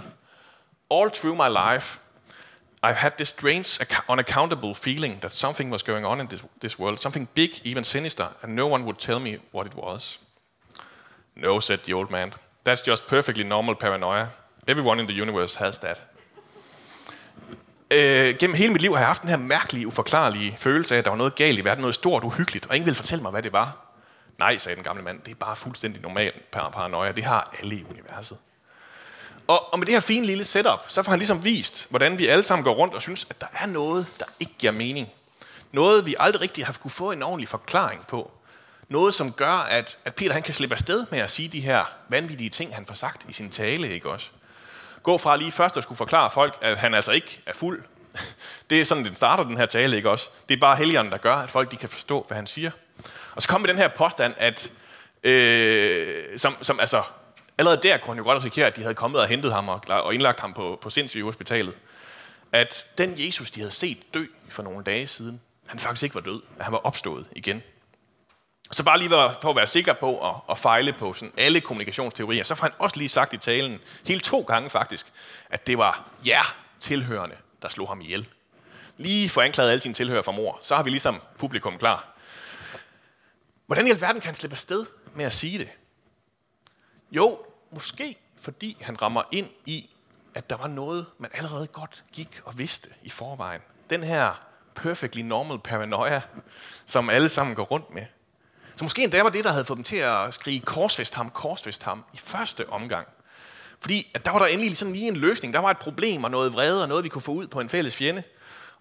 All 0.92 1.12
through 1.12 1.38
my 1.38 1.74
life, 1.74 2.00
I've 2.86 2.94
had 2.94 3.12
this 3.12 3.28
strange, 3.28 3.86
unaccountable 4.07 4.75
feeling 4.75 5.19
that 5.19 5.31
something 5.31 5.72
was 5.72 5.84
going 5.84 6.06
on 6.06 6.22
in 6.22 6.28
this, 6.28 6.44
this 6.62 6.80
world, 6.80 6.98
something 6.98 7.30
big, 7.34 7.50
even 7.66 7.84
sinister, 7.84 8.25
and 8.42 8.54
no 8.54 8.68
one 8.68 8.84
would 8.84 8.98
tell 8.98 9.19
me 9.19 9.38
what 9.54 9.68
it 9.68 9.74
was. 9.75 10.19
No, 11.36 11.60
said 11.60 11.78
the 11.78 11.94
old 11.94 12.12
man. 12.12 12.34
That's 12.69 12.88
just 12.88 13.07
perfectly 13.07 13.44
normal 13.44 13.75
paranoia. 13.75 14.28
Everyone 14.68 15.01
in 15.01 15.07
the 15.07 15.22
universe 15.22 15.60
has 15.60 15.78
that. 15.78 16.01
Øh, 17.92 18.36
gennem 18.40 18.56
hele 18.56 18.74
mit 18.74 18.81
liv 18.81 18.92
har 18.92 19.00
jeg 19.00 19.07
haft 19.07 19.22
den 19.22 19.30
her 19.30 19.38
mærkelige, 19.38 19.88
uforklarlige 19.88 20.56
følelse 20.57 20.95
af, 20.95 21.00
at 21.00 21.06
der 21.06 21.12
var 21.12 21.18
noget 21.18 21.36
galt 21.36 21.60
i 21.60 21.63
verden, 21.63 21.81
noget 21.81 21.95
stort, 21.95 22.24
uhyggeligt, 22.24 22.66
og 22.66 22.75
ingen 22.75 22.86
ville 22.86 22.95
fortælle 22.95 23.22
mig, 23.22 23.31
hvad 23.31 23.44
det 23.44 23.54
var. 23.54 23.82
Nej, 24.39 24.57
sagde 24.57 24.75
den 24.75 24.83
gamle 24.83 25.03
mand, 25.03 25.21
det 25.21 25.31
er 25.31 25.35
bare 25.35 25.56
fuldstændig 25.56 26.01
normal 26.01 26.31
paranoia. 26.51 27.12
Det 27.12 27.24
har 27.24 27.53
alle 27.59 27.75
i 27.75 27.85
universet. 27.89 28.38
Og, 29.47 29.74
og 29.74 29.80
med 29.80 29.85
det 29.85 29.94
her 29.94 30.00
fine 30.00 30.25
lille 30.25 30.44
setup, 30.44 30.85
så 30.88 31.03
får 31.03 31.09
han 31.09 31.19
ligesom 31.19 31.44
vist, 31.44 31.88
hvordan 31.89 32.18
vi 32.18 32.27
alle 32.27 32.44
sammen 32.44 32.63
går 32.63 32.74
rundt 32.74 32.94
og 32.94 33.01
synes, 33.01 33.27
at 33.30 33.41
der 33.41 33.47
er 33.53 33.65
noget, 33.65 34.07
der 34.19 34.25
ikke 34.39 34.53
giver 34.57 34.74
mening. 34.74 35.09
Noget, 35.71 36.06
vi 36.06 36.15
aldrig 36.19 36.41
rigtig 36.41 36.65
har 36.65 36.74
kunne 36.74 36.91
få 36.91 37.12
en 37.12 37.24
ordentlig 37.24 37.47
forklaring 37.47 38.07
på. 38.07 38.31
Noget, 38.89 39.13
som 39.13 39.31
gør, 39.31 39.53
at, 39.53 39.97
at 40.06 40.15
Peter 40.15 40.33
han 40.33 40.44
kan 40.44 40.53
slippe 40.53 40.74
afsted 40.74 41.06
med 41.12 41.19
at 41.19 41.31
sige 41.31 41.50
de 41.50 41.59
her 41.59 41.83
vanvittige 42.09 42.50
ting, 42.50 42.75
han 42.75 42.85
får 42.85 42.95
sagt 42.95 43.25
i 43.30 43.33
sin 43.33 43.50
tale, 43.50 43.89
ikke 43.89 44.09
også? 44.09 44.30
Gå 45.03 45.18
fra 45.18 45.35
lige 45.35 45.51
først 45.51 45.77
at 45.77 45.83
skulle 45.83 45.97
forklare 45.97 46.30
folk, 46.31 46.57
at 46.62 46.77
han 46.77 46.94
altså 46.94 47.12
ikke 47.12 47.41
er 47.45 47.53
fuld. 47.53 47.83
Det 48.69 48.81
er 48.81 48.85
sådan, 48.85 49.06
den 49.06 49.15
starter, 49.15 49.44
den 49.44 49.57
her 49.57 49.65
tale, 49.65 49.95
ikke 49.95 50.09
også? 50.09 50.30
Det 50.50 50.56
er 50.56 50.59
bare 50.59 50.75
helgeren, 50.75 51.12
der 51.12 51.18
gør, 51.18 51.35
at 51.35 51.51
folk 51.51 51.71
de 51.71 51.75
kan 51.75 51.89
forstå, 51.89 52.25
hvad 52.27 52.35
han 52.35 52.47
siger. 52.47 52.71
Og 53.36 53.42
så 53.42 53.50
kommer 53.50 53.68
den 53.68 53.78
her 53.78 53.88
påstand, 53.88 54.34
at 54.38 54.72
øh, 55.24 56.40
som, 56.40 56.57
som 56.62 56.80
altså, 56.80 57.04
allerede 57.57 57.80
der 57.84 57.98
kunne 57.98 58.10
han 58.10 58.18
jo 58.18 58.24
godt 58.24 58.38
risikere, 58.38 58.68
at 58.68 58.75
de 58.75 58.81
havde 58.81 58.95
kommet 58.95 59.22
og 59.22 59.28
hentet 59.28 59.54
ham 59.54 59.69
og, 59.69 59.81
og 59.88 60.13
indlagt 60.13 60.40
ham 60.40 60.54
på, 60.54 60.80
på 60.81 60.90
sindssygehospitalet. 60.90 61.78
At 62.51 62.86
den 62.98 63.13
Jesus, 63.18 63.51
de 63.51 63.60
havde 63.60 63.72
set 63.72 64.13
dø 64.13 64.25
for 64.50 64.63
nogle 64.63 64.84
dage 64.84 65.07
siden, 65.07 65.42
han 65.66 65.80
faktisk 65.80 66.04
ikke 66.04 66.16
var 66.16 66.22
død, 66.22 66.42
at 66.60 66.66
han 66.66 66.72
var 66.72 66.78
opstået 66.78 67.25
igen. 67.36 67.63
Så 68.72 68.84
bare 68.84 69.00
lige 69.00 69.10
for 69.10 69.50
at 69.50 69.56
være 69.56 69.68
sikker 69.68 69.94
på 69.94 70.30
at, 70.30 70.36
at 70.50 70.57
fejle 70.57 70.94
på 70.94 71.13
sådan 71.13 71.34
alle 71.38 71.62
kommunikationsteorier, 71.62 72.44
så 72.44 72.56
får 72.56 72.66
han 72.66 72.74
også 72.80 72.98
lige 72.98 73.10
sagt 73.10 73.34
i 73.34 73.38
talen, 73.38 73.80
hele 74.07 74.19
to 74.19 74.42
gange 74.42 74.69
faktisk, 74.69 75.06
at 75.50 75.68
det 75.68 75.78
var 75.78 76.06
jer 76.28 76.56
tilhørende, 76.80 77.36
der 77.62 77.69
slog 77.69 77.88
ham 77.88 78.02
ihjel. 78.02 78.28
Lige 78.97 79.30
for 79.30 79.42
anklaget 79.42 79.71
alle 79.71 79.81
sine 79.81 79.94
tilhører 79.94 80.21
for 80.21 80.31
mor, 80.31 80.59
så 80.64 80.76
har 80.76 80.83
vi 80.83 80.90
ligesom 80.90 81.21
publikum 81.40 81.78
klar. 81.78 82.13
Hvordan 83.73 83.87
i 83.87 83.89
alverden 83.89 84.21
kan 84.21 84.25
han 84.25 84.35
slippe 84.35 84.53
afsted 84.53 84.85
med 85.15 85.25
at 85.25 85.33
sige 85.33 85.59
det? 85.59 85.69
Jo, 87.11 87.45
måske 87.71 88.18
fordi 88.42 88.77
han 88.81 89.01
rammer 89.01 89.23
ind 89.31 89.49
i, 89.65 89.89
at 90.35 90.49
der 90.49 90.57
var 90.57 90.68
noget, 90.68 91.06
man 91.19 91.31
allerede 91.33 91.68
godt 91.68 92.03
gik 92.11 92.42
og 92.45 92.57
vidste 92.57 92.89
i 93.03 93.09
forvejen. 93.09 93.61
Den 93.89 94.03
her 94.03 94.45
perfectly 94.75 95.21
normal 95.21 95.59
paranoia, 95.59 96.21
som 96.85 97.09
alle 97.09 97.30
sammen 97.30 97.56
går 97.56 97.63
rundt 97.63 97.94
med. 97.94 98.06
Så 98.75 98.83
måske 98.83 99.03
endda 99.03 99.23
var 99.23 99.30
det, 99.30 99.44
der 99.44 99.51
havde 99.51 99.65
fået 99.65 99.77
dem 99.77 99.83
til 99.83 99.97
at 99.97 100.33
skrige 100.33 100.59
korsfest 100.59 101.13
ham, 101.15 101.30
korsfest 101.30 101.83
ham 101.83 102.03
i 102.13 102.18
første 102.18 102.69
omgang. 102.69 103.07
Fordi 103.80 104.11
at 104.13 104.25
der 104.25 104.31
var 104.31 104.39
der 104.39 104.45
endelig 104.45 104.77
sådan 104.77 104.94
lige 104.94 105.07
en 105.07 105.18
løsning. 105.18 105.53
Der 105.53 105.59
var 105.59 105.71
et 105.71 105.80
problem 105.80 106.23
og 106.23 106.31
noget 106.31 106.53
vrede 106.53 106.81
og 106.81 106.87
noget, 106.87 107.03
vi 107.03 107.09
kunne 107.09 107.21
få 107.21 107.31
ud 107.31 107.47
på 107.47 107.59
en 107.59 107.69
fælles 107.69 107.95
fjende. 107.95 108.23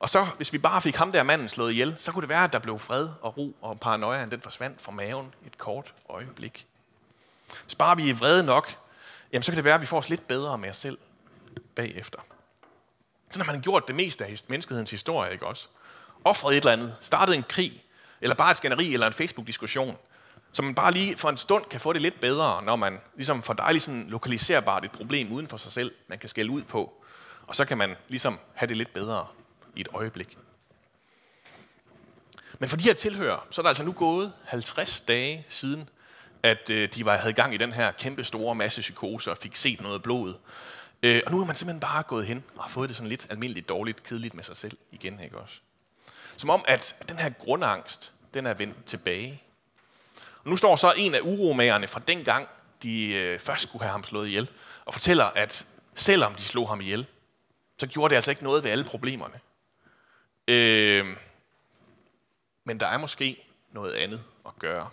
Og 0.02 0.09
så, 0.09 0.26
hvis 0.37 0.52
vi 0.52 0.59
bare 0.59 0.82
fik 0.82 0.97
ham 0.97 1.12
der 1.12 1.23
manden 1.23 1.49
slået 1.49 1.73
ihjel, 1.73 1.97
så 1.99 2.12
kunne 2.12 2.21
det 2.21 2.28
være, 2.28 2.44
at 2.44 2.52
der 2.52 2.59
blev 2.59 2.78
fred 2.78 3.09
og 3.21 3.38
ro 3.38 3.56
og 3.61 3.80
paranoiaen 3.80 4.30
den 4.30 4.40
forsvandt 4.40 4.82
fra 4.82 4.92
maven 4.92 5.35
et 5.47 5.59
kort 5.59 5.94
øjeblik. 6.09 6.66
Hvis 7.62 7.75
bare 7.75 7.97
vi 7.97 8.11
er 8.11 8.14
vrede 8.14 8.44
nok, 8.44 8.76
jamen 9.32 9.42
så 9.42 9.52
kan 9.52 9.56
det 9.56 9.64
være, 9.64 9.75
at 9.75 9.80
vi 9.80 9.87
får 9.87 9.99
os 9.99 10.09
lidt 10.09 10.28
bedre 10.28 10.59
med 10.59 10.71
os 10.71 10.76
selv 10.76 10.99
bagefter. 11.75 12.18
Så 13.30 13.38
når 13.38 13.44
man 13.44 13.54
har 13.54 13.62
gjort 13.62 13.88
det 13.88 13.94
meste 13.94 14.25
af 14.25 14.37
menneskehedens 14.49 14.90
historie, 14.90 15.32
ikke 15.32 15.47
også? 15.47 15.68
Offret 16.25 16.56
et 16.56 16.56
eller 16.56 16.73
andet, 16.73 16.97
startet 17.00 17.37
en 17.37 17.44
krig, 17.49 17.85
eller 18.21 18.35
bare 18.35 18.50
et 18.50 18.56
skænderi 18.56 18.94
eller 18.94 19.06
en 19.06 19.12
Facebook-diskussion, 19.12 19.97
så 20.52 20.62
man 20.62 20.75
bare 20.75 20.92
lige 20.92 21.16
for 21.16 21.28
en 21.28 21.37
stund 21.37 21.64
kan 21.64 21.80
få 21.80 21.92
det 21.92 22.02
lidt 22.02 22.21
bedre, 22.21 22.62
når 22.62 22.76
man 22.76 23.00
ligesom 23.14 23.42
får 23.42 23.54
dejligt 23.54 23.85
sådan 23.85 24.04
lokaliserbart 24.09 24.85
et 24.85 24.92
problem 24.92 25.32
uden 25.32 25.49
for 25.49 25.56
sig 25.56 25.73
selv, 25.73 25.92
man 26.09 26.18
kan 26.18 26.28
skælde 26.28 26.50
ud 26.50 26.62
på. 26.62 26.92
Og 27.47 27.56
så 27.56 27.64
kan 27.64 27.78
man 27.78 27.97
ligesom 28.09 28.38
have 28.54 28.68
det 28.68 28.76
lidt 28.76 28.92
bedre 28.92 29.26
i 29.76 29.81
et 29.81 29.88
øjeblik. 29.95 30.38
Men 32.59 32.69
for 32.69 32.76
de 32.76 32.83
her 32.83 32.95
tilhører, 32.95 33.47
så 33.50 33.61
er 33.61 33.62
der 33.62 33.69
altså 33.69 33.85
nu 33.85 33.93
gået 33.93 34.33
50 34.45 35.00
dage 35.00 35.47
siden, 35.49 35.88
at 36.43 36.71
øh, 36.71 36.88
de 36.95 37.05
var, 37.05 37.17
havde 37.17 37.33
gang 37.33 37.55
i 37.55 37.57
den 37.57 37.73
her 37.73 37.93
kæmpe 37.93 38.25
store 38.25 38.55
masse 38.55 38.81
psykose 38.81 39.31
og 39.31 39.38
fik 39.38 39.57
set 39.57 39.81
noget 39.81 40.02
blod. 40.02 40.35
Øh, 41.02 41.23
og 41.26 41.33
nu 41.33 41.41
er 41.41 41.47
man 41.47 41.57
simpelthen 41.57 41.81
bare 41.81 42.02
gået 42.02 42.26
hen 42.26 42.45
og 42.57 42.62
har 42.62 42.69
fået 42.69 42.88
det 42.88 42.97
sådan 42.97 43.09
lidt 43.09 43.26
almindeligt 43.31 43.69
dårligt, 43.69 44.02
kedeligt 44.02 44.35
med 44.35 44.45
sig 44.45 44.57
selv 44.57 44.76
igen, 44.91 45.21
ikke 45.21 45.38
også? 45.38 45.55
Som 46.37 46.50
om, 46.50 46.64
at, 46.69 46.97
den 47.09 47.19
her 47.19 47.31
grundangst, 47.31 48.12
den 48.35 48.47
er 48.47 48.55
vendt 48.55 48.85
tilbage. 48.85 49.43
Og 50.45 50.50
nu 50.50 50.57
står 50.57 50.76
så 50.76 50.93
en 50.97 51.14
af 51.14 51.21
uromagerne 51.23 51.88
fra 51.88 52.00
dengang, 52.09 52.49
de 52.83 53.14
øh, 53.14 53.38
først 53.38 53.62
skulle 53.62 53.83
have 53.83 53.93
ham 53.93 54.05
slået 54.05 54.26
ihjel, 54.26 54.49
og 54.85 54.93
fortæller, 54.93 55.25
at 55.25 55.67
selvom 55.95 56.35
de 56.35 56.43
slog 56.43 56.69
ham 56.69 56.81
ihjel, 56.81 57.07
så 57.79 57.87
gjorde 57.87 58.11
det 58.11 58.17
altså 58.17 58.31
ikke 58.31 58.45
noget 58.45 58.64
ved 58.64 58.71
alle 58.71 58.85
problemerne. 58.85 59.41
Øh, 60.49 61.16
men 62.64 62.80
der 62.80 62.87
er 62.87 62.99
måske 62.99 63.46
noget 63.72 63.92
andet 63.92 64.25
at 64.46 64.58
gøre. 64.58 64.90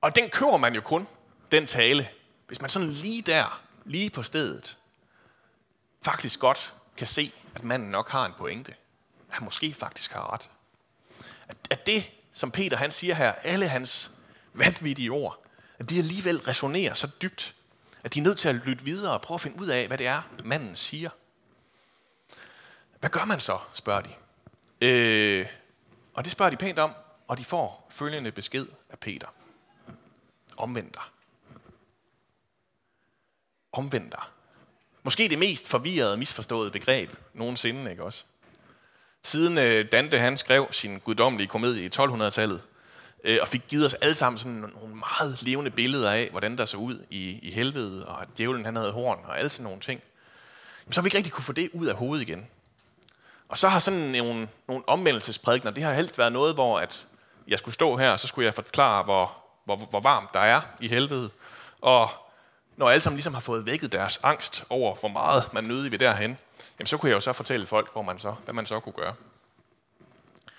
Og 0.00 0.16
den 0.16 0.30
kører 0.30 0.56
man 0.56 0.74
jo 0.74 0.80
kun, 0.80 1.08
den 1.52 1.66
tale, 1.66 2.08
hvis 2.46 2.60
man 2.60 2.70
sådan 2.70 2.90
lige 2.90 3.22
der, 3.22 3.62
lige 3.84 4.10
på 4.10 4.22
stedet, 4.22 4.78
faktisk 6.02 6.40
godt 6.40 6.74
kan 6.96 7.06
se, 7.06 7.32
at 7.54 7.64
manden 7.64 7.90
nok 7.90 8.08
har 8.08 8.26
en 8.26 8.32
pointe. 8.38 8.74
Han 9.28 9.44
måske 9.44 9.74
faktisk 9.74 10.12
har 10.12 10.32
ret. 10.32 10.50
At, 11.48 11.56
at 11.70 11.86
det, 11.86 12.10
som 12.32 12.50
Peter 12.50 12.76
han 12.76 12.92
siger 12.92 13.14
her, 13.14 13.32
alle 13.32 13.68
hans 13.68 14.10
vanvittige 14.52 15.10
ord, 15.10 15.42
at 15.78 15.90
de 15.90 15.98
alligevel 15.98 16.38
resonerer 16.38 16.94
så 16.94 17.10
dybt, 17.22 17.54
at 18.02 18.14
de 18.14 18.18
er 18.18 18.22
nødt 18.22 18.38
til 18.38 18.48
at 18.48 18.54
lytte 18.54 18.84
videre 18.84 19.12
og 19.12 19.22
prøve 19.22 19.36
at 19.36 19.40
finde 19.40 19.60
ud 19.60 19.66
af, 19.66 19.86
hvad 19.86 19.98
det 19.98 20.06
er, 20.06 20.22
manden 20.44 20.76
siger. 20.76 21.10
Hvad 23.00 23.10
gør 23.10 23.24
man 23.24 23.40
så, 23.40 23.58
spørger 23.74 24.00
de. 24.00 24.10
Øh, 24.80 25.46
og 26.14 26.24
det 26.24 26.32
spørger 26.32 26.50
de 26.50 26.56
pænt 26.56 26.78
om, 26.78 26.90
og 27.28 27.38
de 27.38 27.44
får 27.44 27.88
følgende 27.90 28.32
besked 28.32 28.66
af 28.90 28.98
Peter. 28.98 29.26
Omvend 30.56 30.92
dig. 30.92 31.02
Omvend 33.72 34.10
dig. 34.10 34.22
Måske 35.02 35.28
det 35.28 35.38
mest 35.38 35.68
forvirrede 35.68 36.12
og 36.12 36.18
misforståede 36.18 36.70
begreb 36.70 37.16
nogensinde, 37.34 37.90
ikke 37.90 38.04
også? 38.04 38.24
Siden 39.22 39.58
øh, 39.58 39.92
Dante 39.92 40.18
han 40.18 40.36
skrev 40.36 40.68
sin 40.70 40.98
guddommelige 40.98 41.48
komedie 41.48 41.84
i 41.84 41.90
1200-tallet, 41.94 42.62
øh, 43.24 43.38
og 43.40 43.48
fik 43.48 43.62
givet 43.68 43.86
os 43.86 43.94
alle 43.94 44.14
sammen 44.14 44.38
sådan 44.38 44.52
nogle 44.52 44.94
meget 44.94 45.42
levende 45.42 45.70
billeder 45.70 46.10
af, 46.10 46.28
hvordan 46.30 46.58
der 46.58 46.66
så 46.66 46.76
ud 46.76 47.04
i, 47.10 47.38
i 47.42 47.50
helvede, 47.50 48.06
og 48.06 48.22
at 48.22 48.28
djævlen 48.38 48.64
han 48.64 48.76
havde 48.76 48.92
horn, 48.92 49.18
og 49.24 49.38
alle 49.38 49.50
sådan 49.50 49.64
nogle 49.64 49.80
ting, 49.80 50.00
så 50.90 51.00
har 51.00 51.02
vi 51.02 51.06
ikke 51.06 51.16
rigtig 51.16 51.32
kunne 51.32 51.44
få 51.44 51.52
det 51.52 51.70
ud 51.72 51.86
af 51.86 51.94
hovedet 51.94 52.28
igen. 52.28 52.46
Og 53.48 53.58
så 53.58 53.68
har 53.68 53.78
sådan 53.78 54.00
nogle, 54.00 54.48
nogle 54.68 54.88
omvendelsesprædikner, 54.88 55.70
det 55.70 55.82
har 55.82 55.92
helst 55.92 56.18
været 56.18 56.32
noget, 56.32 56.54
hvor 56.54 56.80
at 56.80 57.06
jeg 57.48 57.58
skulle 57.58 57.74
stå 57.74 57.96
her, 57.96 58.10
og 58.10 58.20
så 58.20 58.26
skulle 58.26 58.46
jeg 58.46 58.54
forklare, 58.54 59.02
hvor, 59.02 59.32
hvor, 59.64 59.76
hvor 59.76 60.00
varmt 60.00 60.34
der 60.34 60.40
er 60.40 60.60
i 60.80 60.88
helvede. 60.88 61.30
Og 61.80 62.10
når 62.76 62.90
alle 62.90 63.00
sammen 63.00 63.16
ligesom 63.16 63.34
har 63.34 63.40
fået 63.40 63.66
vækket 63.66 63.92
deres 63.92 64.20
angst 64.22 64.64
over, 64.70 64.94
hvor 64.94 65.08
meget 65.08 65.52
man 65.52 65.64
nødig 65.64 65.90
ved 65.90 65.98
derhen, 65.98 66.38
jamen 66.78 66.86
så 66.86 66.96
kunne 66.96 67.10
jeg 67.10 67.14
jo 67.14 67.20
så 67.20 67.32
fortælle 67.32 67.66
folk, 67.66 67.92
hvor 67.92 68.02
man 68.02 68.18
så, 68.18 68.34
hvad 68.44 68.54
man 68.54 68.66
så 68.66 68.80
kunne 68.80 68.92
gøre. 68.92 69.14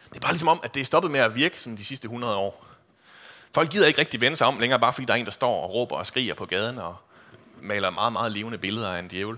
Det 0.09 0.15
er 0.15 0.19
bare 0.19 0.31
ligesom 0.31 0.47
om, 0.47 0.59
at 0.63 0.73
det 0.73 0.81
er 0.81 0.85
stoppet 0.85 1.11
med 1.11 1.19
at 1.19 1.35
virke 1.35 1.61
sådan 1.61 1.77
de 1.77 1.85
sidste 1.85 2.05
100 2.05 2.35
år. 2.35 2.65
Folk 3.53 3.71
gider 3.71 3.87
ikke 3.87 3.99
rigtig 3.99 4.21
vende 4.21 4.37
sig 4.37 4.47
om 4.47 4.59
længere, 4.59 4.79
bare 4.79 4.93
fordi 4.93 5.05
der 5.05 5.13
er 5.13 5.17
en, 5.17 5.25
der 5.25 5.31
står 5.31 5.63
og 5.63 5.73
råber 5.73 5.95
og 5.95 6.05
skriger 6.05 6.33
på 6.33 6.45
gaden 6.45 6.77
og 6.77 6.95
maler 7.61 7.89
meget, 7.89 8.13
meget 8.13 8.31
levende 8.31 8.57
billeder 8.57 8.93
af 8.93 8.99
en 8.99 9.07
djævel. 9.07 9.37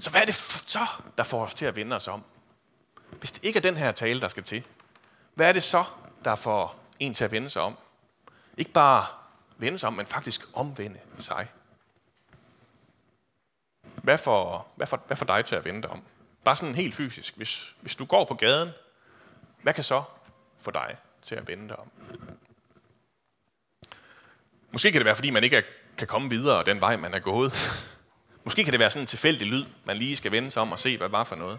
Så 0.00 0.10
hvad 0.10 0.20
er 0.20 0.24
det 0.24 0.34
så, 0.34 0.86
der 1.18 1.24
får 1.24 1.42
os 1.42 1.54
til 1.54 1.66
at 1.66 1.76
vende 1.76 1.96
os 1.96 2.08
om? 2.08 2.24
Hvis 3.10 3.32
det 3.32 3.44
ikke 3.44 3.56
er 3.56 3.60
den 3.60 3.76
her 3.76 3.92
tale, 3.92 4.20
der 4.20 4.28
skal 4.28 4.42
til, 4.42 4.64
hvad 5.34 5.48
er 5.48 5.52
det 5.52 5.62
så, 5.62 5.84
der 6.24 6.34
får 6.34 6.80
en 6.98 7.14
til 7.14 7.24
at 7.24 7.32
vende 7.32 7.50
sig 7.50 7.62
om? 7.62 7.76
Ikke 8.56 8.70
bare 8.70 9.06
vende 9.56 9.78
sig 9.78 9.86
om, 9.86 9.94
men 9.94 10.06
faktisk 10.06 10.40
omvende 10.52 11.00
sig. 11.18 11.48
Hvad 13.82 14.18
får, 14.18 14.72
hvad, 14.76 14.86
får, 14.86 15.04
hvad 15.06 15.16
får 15.16 15.26
dig 15.26 15.44
til 15.44 15.54
at 15.54 15.64
vende 15.64 15.82
dig 15.82 15.90
om? 15.90 16.02
Bare 16.44 16.56
sådan 16.56 16.74
helt 16.74 16.94
fysisk. 16.94 17.36
Hvis, 17.36 17.74
hvis 17.80 17.96
du 17.96 18.04
går 18.04 18.24
på 18.24 18.34
gaden, 18.34 18.70
hvad 19.62 19.74
kan 19.74 19.84
så 19.84 20.02
få 20.58 20.70
dig 20.70 20.96
til 21.22 21.34
at 21.34 21.48
vende 21.48 21.68
dig 21.68 21.78
om? 21.78 21.90
Måske 24.72 24.92
kan 24.92 24.98
det 24.98 25.04
være, 25.04 25.16
fordi 25.16 25.30
man 25.30 25.44
ikke 25.44 25.56
er, 25.56 25.62
kan 25.98 26.06
komme 26.06 26.30
videre 26.30 26.64
den 26.64 26.80
vej, 26.80 26.96
man 26.96 27.14
er 27.14 27.18
gået. 27.18 27.52
Måske 28.50 28.64
kan 28.64 28.72
det 28.72 28.80
være 28.80 28.90
sådan 28.90 29.02
en 29.02 29.06
tilfældig 29.06 29.46
lyd, 29.46 29.64
man 29.84 29.96
lige 29.96 30.16
skal 30.16 30.32
vende 30.32 30.50
sig 30.50 30.62
om 30.62 30.72
og 30.72 30.78
se, 30.78 30.96
hvad 30.96 31.08
det 31.08 31.12
var 31.12 31.24
for 31.24 31.36
noget. 31.36 31.58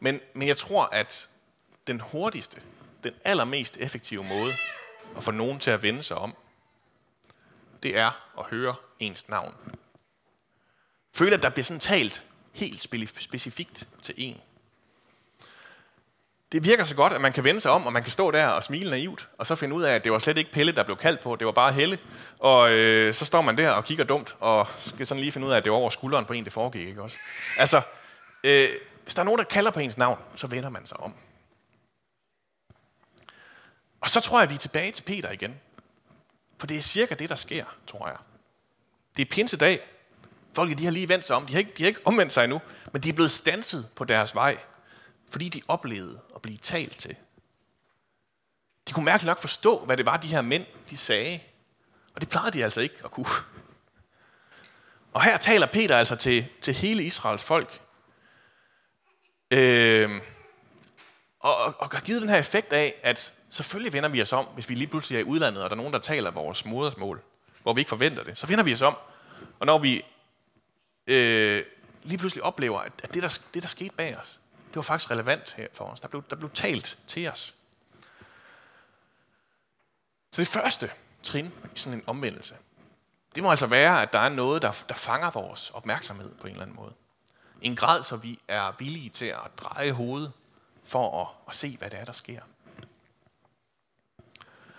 Men, 0.00 0.20
men 0.34 0.48
jeg 0.48 0.56
tror, 0.56 0.84
at 0.84 1.28
den 1.86 2.00
hurtigste, 2.00 2.62
den 3.04 3.14
allermest 3.24 3.76
effektive 3.76 4.24
måde 4.24 4.52
at 5.16 5.24
få 5.24 5.30
nogen 5.30 5.58
til 5.58 5.70
at 5.70 5.82
vende 5.82 6.02
sig 6.02 6.16
om, 6.16 6.36
det 7.82 7.98
er 7.98 8.38
at 8.38 8.44
høre 8.44 8.74
ens 9.00 9.28
navn. 9.28 9.54
Føle, 11.14 11.34
at 11.34 11.42
der 11.42 11.50
bliver 11.50 11.64
sådan 11.64 11.80
talt 11.80 12.26
helt 12.52 12.82
specifikt 13.18 13.88
til 14.02 14.14
en. 14.18 14.40
Det 16.52 16.64
virker 16.64 16.84
så 16.84 16.94
godt, 16.94 17.12
at 17.12 17.20
man 17.20 17.32
kan 17.32 17.44
vende 17.44 17.60
sig 17.60 17.70
om, 17.70 17.86
og 17.86 17.92
man 17.92 18.02
kan 18.02 18.12
stå 18.12 18.30
der 18.30 18.46
og 18.46 18.64
smile 18.64 18.90
naivt, 18.90 19.28
og 19.38 19.46
så 19.46 19.54
finde 19.56 19.74
ud 19.74 19.82
af, 19.82 19.94
at 19.94 20.04
det 20.04 20.12
var 20.12 20.18
slet 20.18 20.38
ikke 20.38 20.52
Pelle, 20.52 20.72
der 20.72 20.82
blev 20.82 20.96
kaldt 20.96 21.20
på, 21.20 21.36
det 21.36 21.46
var 21.46 21.52
bare 21.52 21.72
Helle. 21.72 21.98
Og 22.38 22.72
øh, 22.72 23.14
så 23.14 23.24
står 23.24 23.40
man 23.40 23.58
der 23.58 23.70
og 23.70 23.84
kigger 23.84 24.04
dumt, 24.04 24.36
og 24.40 24.66
skal 24.78 25.06
sådan 25.06 25.20
lige 25.20 25.32
finde 25.32 25.46
ud 25.46 25.52
af, 25.52 25.56
at 25.56 25.64
det 25.64 25.72
var 25.72 25.78
over 25.78 25.90
skulderen 25.90 26.24
på 26.24 26.32
en, 26.32 26.44
det 26.44 26.52
foregik, 26.52 26.88
ikke 26.88 27.02
også? 27.02 27.16
Altså, 27.58 27.82
øh, 28.44 28.68
hvis 29.02 29.14
der 29.14 29.20
er 29.20 29.24
nogen, 29.24 29.38
der 29.38 29.44
kalder 29.44 29.70
på 29.70 29.80
ens 29.80 29.98
navn, 29.98 30.18
så 30.34 30.46
vender 30.46 30.68
man 30.68 30.86
sig 30.86 31.00
om. 31.00 31.14
Og 34.00 34.10
så 34.10 34.20
tror 34.20 34.38
jeg, 34.38 34.42
at 34.42 34.50
vi 34.50 34.54
er 34.54 34.58
tilbage 34.58 34.92
til 34.92 35.02
Peter 35.02 35.30
igen. 35.30 35.60
For 36.58 36.66
det 36.66 36.76
er 36.76 36.82
cirka 36.82 37.14
det, 37.14 37.28
der 37.28 37.36
sker, 37.36 37.64
tror 37.86 38.08
jeg. 38.08 38.16
Det 39.16 39.22
er 39.22 39.30
pinsedag. 39.30 39.80
Folk 40.54 40.78
de 40.78 40.84
har 40.84 40.90
lige 40.90 41.08
vendt 41.08 41.26
sig 41.26 41.36
om. 41.36 41.46
De 41.46 41.52
har, 41.52 41.58
ikke, 41.58 41.72
de 41.78 41.82
har 41.82 41.88
ikke 41.88 42.00
omvendt 42.04 42.32
sig 42.32 42.44
endnu, 42.44 42.60
men 42.92 43.02
de 43.02 43.08
er 43.08 43.12
blevet 43.12 43.30
stanset 43.30 43.88
på 43.96 44.04
deres 44.04 44.34
vej 44.34 44.58
fordi 45.30 45.48
de 45.48 45.62
oplevede 45.68 46.20
at 46.34 46.42
blive 46.42 46.58
talt 46.58 46.98
til. 46.98 47.16
De 48.88 48.92
kunne 48.92 49.04
mærkeligt 49.04 49.26
nok 49.26 49.40
forstå, 49.40 49.84
hvad 49.84 49.96
det 49.96 50.06
var, 50.06 50.16
de 50.16 50.28
her 50.28 50.40
mænd 50.40 50.66
de 50.90 50.96
sagde. 50.96 51.40
Og 52.14 52.20
det 52.20 52.28
plejede 52.28 52.58
de 52.58 52.64
altså 52.64 52.80
ikke 52.80 52.94
at 53.04 53.10
kunne. 53.10 53.26
Og 55.12 55.24
her 55.24 55.38
taler 55.38 55.66
Peter 55.66 55.96
altså 55.96 56.16
til, 56.16 56.46
til 56.62 56.74
hele 56.74 57.02
Israels 57.02 57.44
folk. 57.44 57.80
Øh, 59.50 60.20
og, 61.40 61.56
og, 61.56 61.74
og 61.78 61.88
har 61.90 62.00
givet 62.00 62.22
den 62.22 62.30
her 62.30 62.38
effekt 62.38 62.72
af, 62.72 62.94
at 63.02 63.32
selvfølgelig 63.50 63.92
vender 63.92 64.08
vi 64.08 64.22
os 64.22 64.32
om, 64.32 64.46
hvis 64.54 64.68
vi 64.68 64.74
lige 64.74 64.86
pludselig 64.86 65.16
er 65.16 65.20
i 65.20 65.24
udlandet, 65.24 65.62
og 65.62 65.70
der 65.70 65.76
er 65.76 65.80
nogen, 65.80 65.92
der 65.92 65.98
taler 65.98 66.30
vores 66.30 66.64
modersmål, 66.64 67.22
hvor 67.62 67.72
vi 67.72 67.80
ikke 67.80 67.88
forventer 67.88 68.24
det. 68.24 68.38
Så 68.38 68.46
vender 68.46 68.64
vi 68.64 68.72
os 68.72 68.82
om. 68.82 68.96
Og 69.58 69.66
når 69.66 69.78
vi 69.78 70.02
øh, 71.06 71.62
lige 72.02 72.18
pludselig 72.18 72.44
oplever, 72.44 72.80
at, 72.80 72.92
at 73.02 73.14
det, 73.14 73.22
der, 73.22 73.38
det, 73.54 73.62
der 73.62 73.68
skete 73.68 73.94
bag 73.94 74.18
os, 74.18 74.40
det 74.68 74.76
var 74.76 74.82
faktisk 74.82 75.10
relevant 75.10 75.52
her 75.52 75.66
for 75.72 75.84
os. 75.84 76.00
Der 76.00 76.08
blev, 76.08 76.22
der 76.30 76.36
blev 76.36 76.50
talt 76.50 76.98
til 77.06 77.28
os. 77.28 77.54
Så 80.32 80.42
det 80.42 80.48
første 80.48 80.90
trin 81.22 81.52
i 81.74 81.78
sådan 81.78 81.98
en 81.98 82.04
omvendelse, 82.06 82.54
det 83.34 83.42
må 83.42 83.50
altså 83.50 83.66
være, 83.66 84.02
at 84.02 84.12
der 84.12 84.18
er 84.18 84.28
noget, 84.28 84.62
der, 84.62 84.84
der 84.88 84.94
fanger 84.94 85.30
vores 85.30 85.70
opmærksomhed 85.70 86.34
på 86.34 86.46
en 86.46 86.52
eller 86.52 86.62
anden 86.62 86.76
måde. 86.76 86.92
I 87.62 87.66
en 87.66 87.76
grad, 87.76 88.02
så 88.02 88.16
vi 88.16 88.40
er 88.48 88.72
villige 88.78 89.10
til 89.10 89.24
at 89.24 89.50
dreje 89.56 89.92
hovedet 89.92 90.32
for 90.84 91.22
at, 91.22 91.28
at 91.48 91.54
se, 91.54 91.76
hvad 91.76 91.90
det 91.90 91.98
er, 91.98 92.04
der 92.04 92.12
sker. 92.12 92.40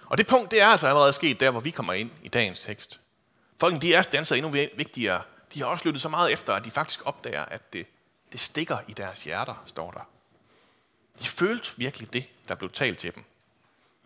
Og 0.06 0.18
det 0.18 0.28
punkt, 0.28 0.52
det 0.52 0.62
er 0.62 0.68
altså 0.68 0.88
allerede 0.88 1.14
sket 1.14 1.40
der, 1.40 1.52
hvor 1.52 1.60
vi 1.60 1.72
kommer 1.72 1.94
ind 1.94 2.12
i 2.24 2.28
dagens 2.28 2.62
tekst. 2.62 3.02
Folken, 3.60 3.82
de 3.82 3.94
er 3.94 4.02
stanser 4.02 4.36
endnu 4.36 4.52
vigtigere. 4.52 5.22
De 5.54 5.60
har 5.60 5.68
også 5.68 5.86
lyttet 5.86 6.02
så 6.02 6.10
meget 6.10 6.32
efter, 6.32 6.54
at 6.54 6.66
de 6.66 6.72
faktisk 6.72 7.02
opdager, 7.06 7.46
at 7.46 7.74
det 7.74 7.88
det 8.32 8.40
stikker 8.40 8.78
i 8.88 8.94
deres 8.94 9.24
hjerter, 9.24 9.64
står 9.66 9.92
der. 9.92 10.10
De 11.20 11.28
følte 11.28 11.70
virkelig 11.78 12.14
det, 12.14 12.28
der 12.48 12.56
blev 12.56 12.70
talt 12.70 12.98
til 12.98 13.16
dem. 13.16 13.24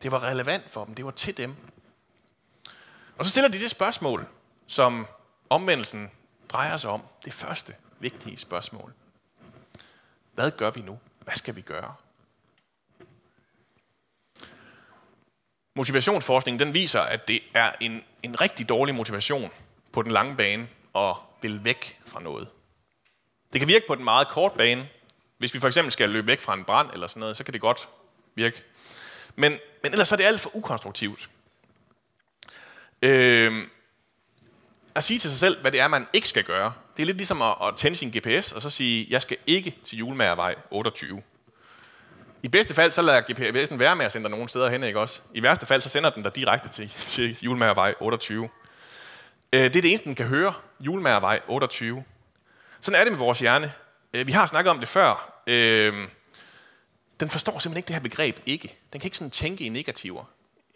Det 0.03 0.11
var 0.11 0.23
relevant 0.23 0.69
for 0.69 0.85
dem. 0.85 0.95
Det 0.95 1.05
var 1.05 1.11
til 1.11 1.37
dem. 1.37 1.55
Og 3.17 3.25
så 3.25 3.31
stiller 3.31 3.49
de 3.49 3.59
det 3.59 3.71
spørgsmål, 3.71 4.27
som 4.67 5.07
omvendelsen 5.49 6.11
drejer 6.49 6.77
sig 6.77 6.89
om. 6.89 7.01
Det 7.25 7.33
første 7.33 7.75
vigtige 7.99 8.37
spørgsmål. 8.37 8.93
Hvad 10.33 10.51
gør 10.51 10.71
vi 10.71 10.81
nu? 10.81 10.99
Hvad 11.19 11.35
skal 11.35 11.55
vi 11.55 11.61
gøre? 11.61 11.95
Motivationsforskningen 15.75 16.59
den 16.59 16.73
viser, 16.73 17.01
at 17.01 17.27
det 17.27 17.39
er 17.53 17.71
en, 17.79 18.03
en 18.23 18.41
rigtig 18.41 18.69
dårlig 18.69 18.95
motivation 18.95 19.51
på 19.91 20.01
den 20.01 20.11
lange 20.11 20.35
bane 20.35 20.67
at 20.95 21.15
vil 21.41 21.65
væk 21.65 22.01
fra 22.05 22.21
noget. 22.21 22.49
Det 23.53 23.61
kan 23.61 23.67
virke 23.67 23.87
på 23.87 23.95
den 23.95 24.03
meget 24.03 24.27
kort 24.27 24.51
bane. 24.51 24.89
Hvis 25.37 25.53
vi 25.53 25.59
for 25.59 25.67
eksempel 25.67 25.91
skal 25.91 26.09
løbe 26.09 26.27
væk 26.27 26.39
fra 26.39 26.53
en 26.53 26.63
brand 26.63 26.89
eller 26.93 27.07
sådan 27.07 27.19
noget, 27.19 27.37
så 27.37 27.43
kan 27.43 27.53
det 27.53 27.61
godt 27.61 27.89
virke. 28.35 28.63
Men, 29.35 29.51
men 29.83 29.91
ellers 29.91 30.11
er 30.11 30.15
det 30.15 30.23
alt 30.23 30.41
for 30.41 30.55
ukonstruktivt. 30.55 31.29
Øh, 33.01 33.67
at 34.95 35.03
sige 35.03 35.19
til 35.19 35.29
sig 35.29 35.39
selv, 35.39 35.61
hvad 35.61 35.71
det 35.71 35.79
er, 35.79 35.87
man 35.87 36.07
ikke 36.13 36.27
skal 36.27 36.43
gøre. 36.43 36.73
Det 36.97 37.03
er 37.03 37.05
lidt 37.05 37.17
ligesom 37.17 37.41
at, 37.41 37.55
at 37.61 37.75
tænde 37.75 37.97
sin 37.97 38.09
GPS 38.09 38.51
og 38.51 38.61
så 38.61 38.69
sige, 38.69 39.07
jeg 39.09 39.21
skal 39.21 39.37
ikke 39.47 39.77
til 39.85 39.97
Julemagervej 39.97 40.55
28. 40.71 41.21
I 42.43 42.47
bedste 42.47 42.73
fald, 42.73 42.91
så 42.91 43.01
lader 43.01 43.21
GPS'en 43.21 43.77
være 43.77 43.95
med 43.95 44.05
at 44.05 44.11
sende 44.11 44.23
dig 44.23 44.31
nogen 44.31 44.47
steder 44.47 44.69
hen, 44.69 44.83
ikke 44.83 44.99
også? 44.99 45.21
I 45.33 45.43
værste 45.43 45.65
fald, 45.65 45.81
så 45.81 45.89
sender 45.89 46.09
den 46.09 46.23
dig 46.23 46.35
direkte 46.35 46.69
til, 46.69 46.89
til 46.89 47.37
Julemagervej 47.41 47.95
28. 47.99 48.49
Øh, 49.53 49.59
det 49.59 49.65
er 49.65 49.69
det 49.69 49.85
eneste, 49.85 50.05
den 50.05 50.15
kan 50.15 50.25
høre. 50.25 50.53
Julemagervej 50.79 51.39
28. 51.47 52.03
Sådan 52.83 52.99
er 52.99 53.03
det 53.03 53.11
med 53.11 53.19
vores 53.19 53.39
hjerne. 53.39 53.73
Øh, 54.13 54.27
vi 54.27 54.31
har 54.31 54.47
snakket 54.47 54.71
om 54.71 54.79
det 54.79 54.87
før. 54.87 55.41
Øh, 55.47 56.07
den 57.19 57.29
forstår 57.29 57.59
simpelthen 57.59 57.77
ikke 57.77 57.87
det 57.87 57.95
her 57.95 58.01
begreb 58.01 58.39
ikke. 58.45 58.77
Den 58.93 58.99
kan 58.99 59.07
ikke 59.07 59.17
sådan 59.17 59.31
tænke 59.31 59.63
i 59.63 59.69
negativer. 59.69 60.23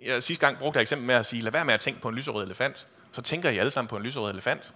Jeg 0.06 0.24
sidste 0.24 0.46
gang 0.46 0.58
brugte 0.58 0.78
jeg 0.78 0.82
eksempel 0.82 1.08
med 1.08 1.16
at 1.16 1.26
sige, 1.26 1.42
lad 1.42 1.52
være 1.52 1.66
med 1.66 1.74
at 1.74 1.80
tænke 1.80 2.02
på 2.02 2.10
en 2.10 2.16
lyserød 2.16 2.46
elefant. 2.46 2.88
Så 3.12 3.22
tænker 3.22 3.50
I 3.50 3.58
alle 3.58 3.72
sammen 3.72 3.88
på 3.88 3.98
en 3.98 4.04
lyserød 4.04 4.32
elefant. 4.32 4.74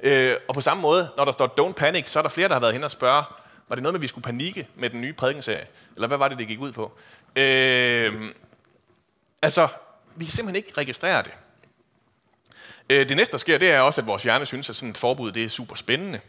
Øh, 0.00 0.36
og 0.48 0.54
på 0.54 0.60
samme 0.60 0.80
måde, 0.80 1.10
når 1.16 1.24
der 1.24 1.32
står 1.32 1.54
don't 1.60 1.72
panic, 1.72 2.08
så 2.08 2.18
er 2.18 2.22
der 2.22 2.30
flere, 2.30 2.48
der 2.48 2.54
har 2.54 2.60
været 2.60 2.72
hen 2.72 2.84
og 2.84 2.90
spørge, 2.90 3.24
var 3.68 3.74
det 3.76 3.82
noget 3.82 3.92
med, 3.92 3.98
at 3.98 4.02
vi 4.02 4.08
skulle 4.08 4.24
panikke 4.24 4.68
med 4.74 4.90
den 4.90 5.00
nye 5.00 5.12
prædikenserie? 5.12 5.66
Eller 5.94 6.08
hvad 6.08 6.18
var 6.18 6.28
det, 6.28 6.38
det 6.38 6.48
gik 6.48 6.60
ud 6.60 6.72
på? 6.72 6.92
Øh, 7.36 8.32
altså, 9.42 9.68
vi 10.16 10.24
kan 10.24 10.32
simpelthen 10.32 10.56
ikke 10.56 10.80
registrere 10.80 11.22
det. 11.22 11.32
Øh, 12.90 13.08
det 13.08 13.16
næste, 13.16 13.32
der 13.32 13.38
sker, 13.38 13.58
det 13.58 13.70
er 13.70 13.80
også, 13.80 14.00
at 14.00 14.06
vores 14.06 14.22
hjerne 14.22 14.46
synes, 14.46 14.70
at 14.70 14.76
sådan 14.76 14.90
et 14.90 14.98
forbud 14.98 15.32
det 15.32 15.44
er 15.44 15.48
super 15.48 15.74
spændende. 15.74 16.20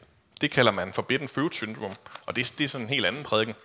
Det 0.42 0.52
kalder 0.52 0.72
man 0.72 0.94
forbidden 0.94 1.28
fruit 1.28 1.56
syndrome, 1.56 1.96
og 2.26 2.36
det, 2.36 2.54
det 2.58 2.64
er 2.64 2.68
sådan 2.68 2.86
en 2.86 2.90
helt 2.90 3.06
anden 3.06 3.24
prædiken. 3.24 3.56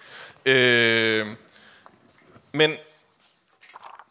Øh, 0.47 1.37
men 2.53 2.77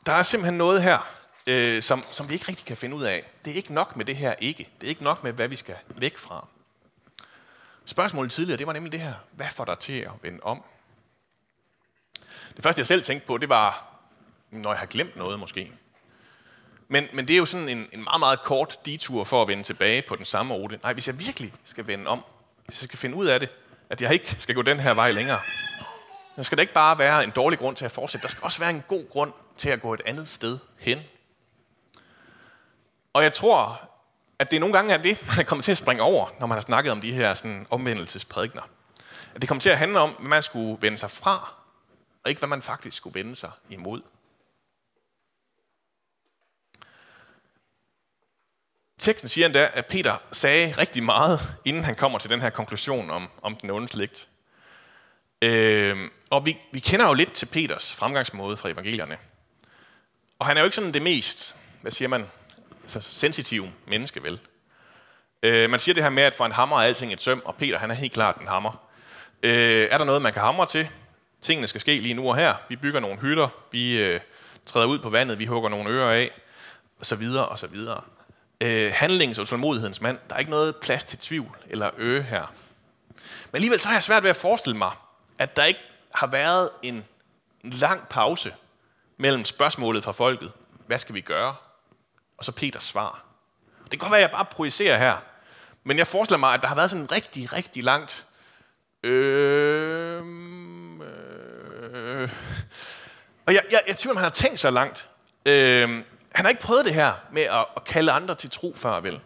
der 0.05 0.11
er 0.11 0.23
simpelthen 0.23 0.57
noget 0.57 0.83
her, 0.83 0.99
øh, 1.47 1.81
som, 1.81 2.03
som 2.11 2.29
vi 2.29 2.33
ikke 2.33 2.47
rigtig 2.47 2.65
kan 2.65 2.77
finde 2.77 2.95
ud 2.95 3.03
af. 3.03 3.31
Det 3.45 3.51
er 3.51 3.55
ikke 3.55 3.73
nok 3.73 3.95
med 3.95 4.05
det 4.05 4.15
her 4.15 4.33
ikke. 4.39 4.69
Det 4.79 4.87
er 4.87 4.89
ikke 4.89 5.03
nok 5.03 5.23
med, 5.23 5.33
hvad 5.33 5.47
vi 5.47 5.55
skal 5.55 5.75
væk 5.87 6.17
fra. 6.17 6.47
Spørgsmålet 7.85 8.31
tidligere, 8.31 8.57
det 8.57 8.67
var 8.67 8.73
nemlig 8.73 8.91
det 8.91 8.99
her. 8.99 9.13
Hvad 9.31 9.47
får 9.51 9.65
dig 9.65 9.79
til 9.79 9.99
at 9.99 10.11
vende 10.21 10.39
om? 10.43 10.63
Det 12.55 12.63
første, 12.63 12.79
jeg 12.79 12.85
selv 12.85 13.03
tænkte 13.03 13.27
på, 13.27 13.37
det 13.37 13.49
var, 13.49 13.85
når 14.51 14.71
jeg 14.71 14.79
har 14.79 14.85
glemt 14.85 15.15
noget 15.15 15.39
måske. 15.39 15.71
Men, 16.87 17.07
men 17.13 17.27
det 17.27 17.33
er 17.33 17.37
jo 17.37 17.45
sådan 17.45 17.69
en, 17.69 17.89
en 17.91 18.03
meget, 18.03 18.19
meget 18.19 18.43
kort 18.43 18.85
detur 18.85 19.23
for 19.23 19.41
at 19.41 19.47
vende 19.47 19.63
tilbage 19.63 20.01
på 20.01 20.15
den 20.15 20.25
samme 20.25 20.53
rute. 20.53 20.79
Nej, 20.83 20.93
hvis 20.93 21.07
jeg 21.07 21.19
virkelig 21.19 21.53
skal 21.63 21.87
vende 21.87 22.07
om, 22.07 22.23
hvis 22.65 22.81
jeg 22.81 22.87
skal 22.87 22.99
finde 22.99 23.15
ud 23.15 23.25
af 23.25 23.39
det, 23.39 23.49
at 23.89 24.01
jeg 24.01 24.13
ikke 24.13 24.35
skal 24.39 24.55
gå 24.55 24.61
den 24.61 24.79
her 24.79 24.93
vej 24.93 25.11
længere, 25.11 25.39
Der 26.35 26.41
skal 26.41 26.57
det 26.57 26.61
ikke 26.61 26.73
bare 26.73 26.97
være 26.97 27.23
en 27.23 27.31
dårlig 27.31 27.59
grund 27.59 27.75
til 27.75 27.85
at 27.85 27.91
fortsætte. 27.91 28.23
Der 28.23 28.29
skal 28.29 28.43
også 28.43 28.59
være 28.59 28.69
en 28.69 28.83
god 28.87 29.09
grund 29.09 29.33
til 29.57 29.69
at 29.69 29.81
gå 29.81 29.93
et 29.93 30.01
andet 30.05 30.27
sted 30.27 30.59
hen. 30.77 30.99
Og 33.13 33.23
jeg 33.23 33.33
tror, 33.33 33.81
at 34.39 34.51
det 34.51 34.59
nogle 34.59 34.75
gange 34.75 34.93
er 34.93 34.97
det, 34.97 35.27
man 35.27 35.39
er 35.39 35.43
kommet 35.43 35.63
til 35.63 35.71
at 35.71 35.77
springe 35.77 36.03
over, 36.03 36.27
når 36.39 36.47
man 36.47 36.55
har 36.55 36.61
snakket 36.61 36.91
om 36.91 37.01
de 37.01 37.13
her 37.13 37.33
sådan, 37.33 37.67
omvendelsesprædikner. 37.69 38.61
At 39.35 39.41
det 39.41 39.47
kommer 39.47 39.61
til 39.61 39.69
at 39.69 39.77
handle 39.77 39.99
om, 39.99 40.09
hvad 40.09 40.29
man 40.29 40.43
skulle 40.43 40.81
vende 40.81 40.97
sig 40.97 41.11
fra, 41.11 41.53
og 42.23 42.29
ikke 42.29 42.39
hvad 42.39 42.49
man 42.49 42.61
faktisk 42.61 42.97
skulle 42.97 43.19
vende 43.19 43.35
sig 43.35 43.51
imod. 43.69 44.01
Teksten 49.01 49.29
siger 49.29 49.45
endda, 49.45 49.69
at 49.73 49.85
Peter 49.85 50.17
sagde 50.31 50.73
rigtig 50.77 51.03
meget, 51.03 51.39
inden 51.65 51.83
han 51.83 51.95
kommer 51.95 52.19
til 52.19 52.29
den 52.29 52.41
her 52.41 52.49
konklusion 52.49 53.09
om, 53.09 53.29
om 53.41 53.55
den 53.55 53.69
onde 53.69 53.87
slægt. 53.87 54.27
Øh, 55.41 56.09
og 56.29 56.45
vi, 56.45 56.57
vi 56.71 56.79
kender 56.79 57.07
jo 57.07 57.13
lidt 57.13 57.33
til 57.33 57.45
Peters 57.45 57.93
fremgangsmåde 57.93 58.57
fra 58.57 58.69
evangelierne. 58.69 59.17
Og 60.39 60.45
han 60.45 60.57
er 60.57 60.61
jo 60.61 60.65
ikke 60.65 60.75
sådan 60.75 60.93
det 60.93 61.01
mest, 61.01 61.55
hvad 61.81 61.91
siger 61.91 62.09
man, 62.09 62.25
altså 62.81 63.01
sensitive 63.01 63.71
menneske, 63.87 64.23
vel? 64.23 64.39
Øh, 65.43 65.69
man 65.69 65.79
siger 65.79 65.93
det 65.93 66.03
her 66.03 66.09
med, 66.09 66.23
at 66.23 66.35
for 66.35 66.45
en 66.45 66.51
hammer 66.51 66.77
er 66.77 66.81
alting 66.81 67.13
et 67.13 67.21
søm, 67.21 67.41
og 67.45 67.55
Peter 67.55 67.79
han 67.79 67.91
er 67.91 67.95
helt 67.95 68.13
klart 68.13 68.37
en 68.41 68.47
hammer. 68.47 68.89
Øh, 69.43 69.87
er 69.91 69.97
der 69.97 70.05
noget, 70.05 70.21
man 70.21 70.33
kan 70.33 70.41
hamre 70.41 70.65
til? 70.65 70.89
Tingene 71.41 71.67
skal 71.67 71.81
ske 71.81 71.99
lige 71.99 72.13
nu 72.13 72.29
og 72.29 72.35
her. 72.35 72.55
Vi 72.69 72.75
bygger 72.75 72.99
nogle 72.99 73.19
hytter, 73.19 73.47
vi 73.71 74.01
øh, 74.01 74.19
træder 74.65 74.87
ud 74.87 74.99
på 74.99 75.09
vandet, 75.09 75.39
vi 75.39 75.45
hugger 75.45 75.69
nogle 75.69 75.89
ører 75.89 76.11
af, 76.11 76.31
og 76.99 77.05
så 77.05 77.15
videre, 77.15 77.45
og 77.45 77.59
så 77.59 77.67
videre. 77.67 78.01
Øh, 78.61 78.91
handlingens 78.95 79.39
og 79.39 79.47
tålmodighedens 79.47 80.01
mand. 80.01 80.17
Der 80.29 80.35
er 80.35 80.39
ikke 80.39 80.51
noget 80.51 80.75
plads 80.75 81.05
til 81.05 81.17
tvivl 81.17 81.57
eller 81.69 81.89
øge 81.97 82.23
her. 82.23 82.53
Men 83.51 83.55
alligevel 83.55 83.79
så 83.79 83.87
har 83.87 83.95
jeg 83.95 84.03
svært 84.03 84.23
ved 84.23 84.29
at 84.29 84.35
forestille 84.35 84.77
mig, 84.77 84.91
at 85.37 85.55
der 85.55 85.63
ikke 85.63 85.79
har 86.15 86.27
været 86.27 86.69
en, 86.81 87.05
en 87.63 87.69
lang 87.71 88.07
pause 88.07 88.53
mellem 89.17 89.45
spørgsmålet 89.45 90.03
fra 90.03 90.11
folket, 90.11 90.51
hvad 90.87 90.97
skal 90.97 91.15
vi 91.15 91.21
gøre, 91.21 91.55
og 92.37 92.45
så 92.45 92.51
Peters 92.51 92.83
svar. 92.83 93.25
Det 93.83 93.91
kan 93.91 93.99
godt 93.99 94.11
være, 94.11 94.19
at 94.19 94.29
jeg 94.29 94.31
bare 94.31 94.45
projicerer 94.45 94.97
her, 94.97 95.17
men 95.83 95.97
jeg 95.97 96.07
forestiller 96.07 96.39
mig, 96.39 96.53
at 96.53 96.61
der 96.61 96.67
har 96.67 96.75
været 96.75 96.89
sådan 96.89 97.03
en 97.03 97.11
rigtig, 97.11 97.53
rigtig 97.53 97.83
langt... 97.83 98.25
Øh, 99.03 100.17
øh, 101.03 102.29
og 103.45 103.53
jeg, 103.53 103.63
jeg, 103.71 103.81
jeg 103.87 103.95
tvivler, 103.95 104.13
om 104.13 104.17
han 104.17 104.23
har 104.23 104.29
tænkt 104.29 104.59
så 104.59 104.69
langt. 104.69 105.09
Øh, 105.45 106.03
han 106.31 106.45
har 106.45 106.49
ikke 106.49 106.61
prøvet 106.61 106.85
det 106.85 106.93
her 106.93 107.13
med 107.31 107.41
at, 107.41 107.65
at 107.75 107.83
kalde 107.83 108.11
andre 108.11 108.35
til 108.35 108.49
tro 108.49 108.73
før, 108.75 108.99
vel? 108.99 109.21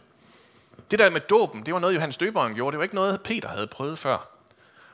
Det 0.92 1.00
der 1.00 1.10
med 1.10 1.22
dåben, 1.22 1.66
det 1.66 1.74
var 1.74 1.80
noget, 1.80 1.94
Johannes 1.94 2.18
Døberen 2.18 2.56
gjorde. 2.56 2.72
Det 2.74 2.78
var 2.78 2.84
ikke 2.84 2.96
noget, 2.96 3.22
Peter 3.22 3.50
havde 3.50 3.68
prøvet 3.68 4.00
før. 4.00 4.30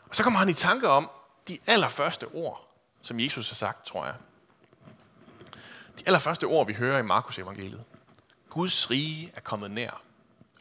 Og 0.10 0.16
så 0.16 0.24
kommer 0.24 0.40
han 0.40 0.50
i 0.50 0.54
tanke 0.54 0.90
om 0.90 1.10
de 1.48 1.60
allerførste 1.68 2.28
ord, 2.28 2.68
som 3.02 3.20
Jesus 3.20 3.50
har 3.50 3.56
sagt, 3.56 3.86
tror 3.86 4.06
jeg. 4.06 4.16
De 6.00 6.04
allerførste 6.06 6.44
ord, 6.44 6.68
vi 6.68 6.74
hører 6.74 7.00
i 7.00 7.02
Markus 7.02 7.40
evangeliet. 7.40 7.84
Guds 8.50 8.92
rige 8.92 9.32
er 9.36 9.42
kommet 9.42 9.72
nær. 9.72 10.02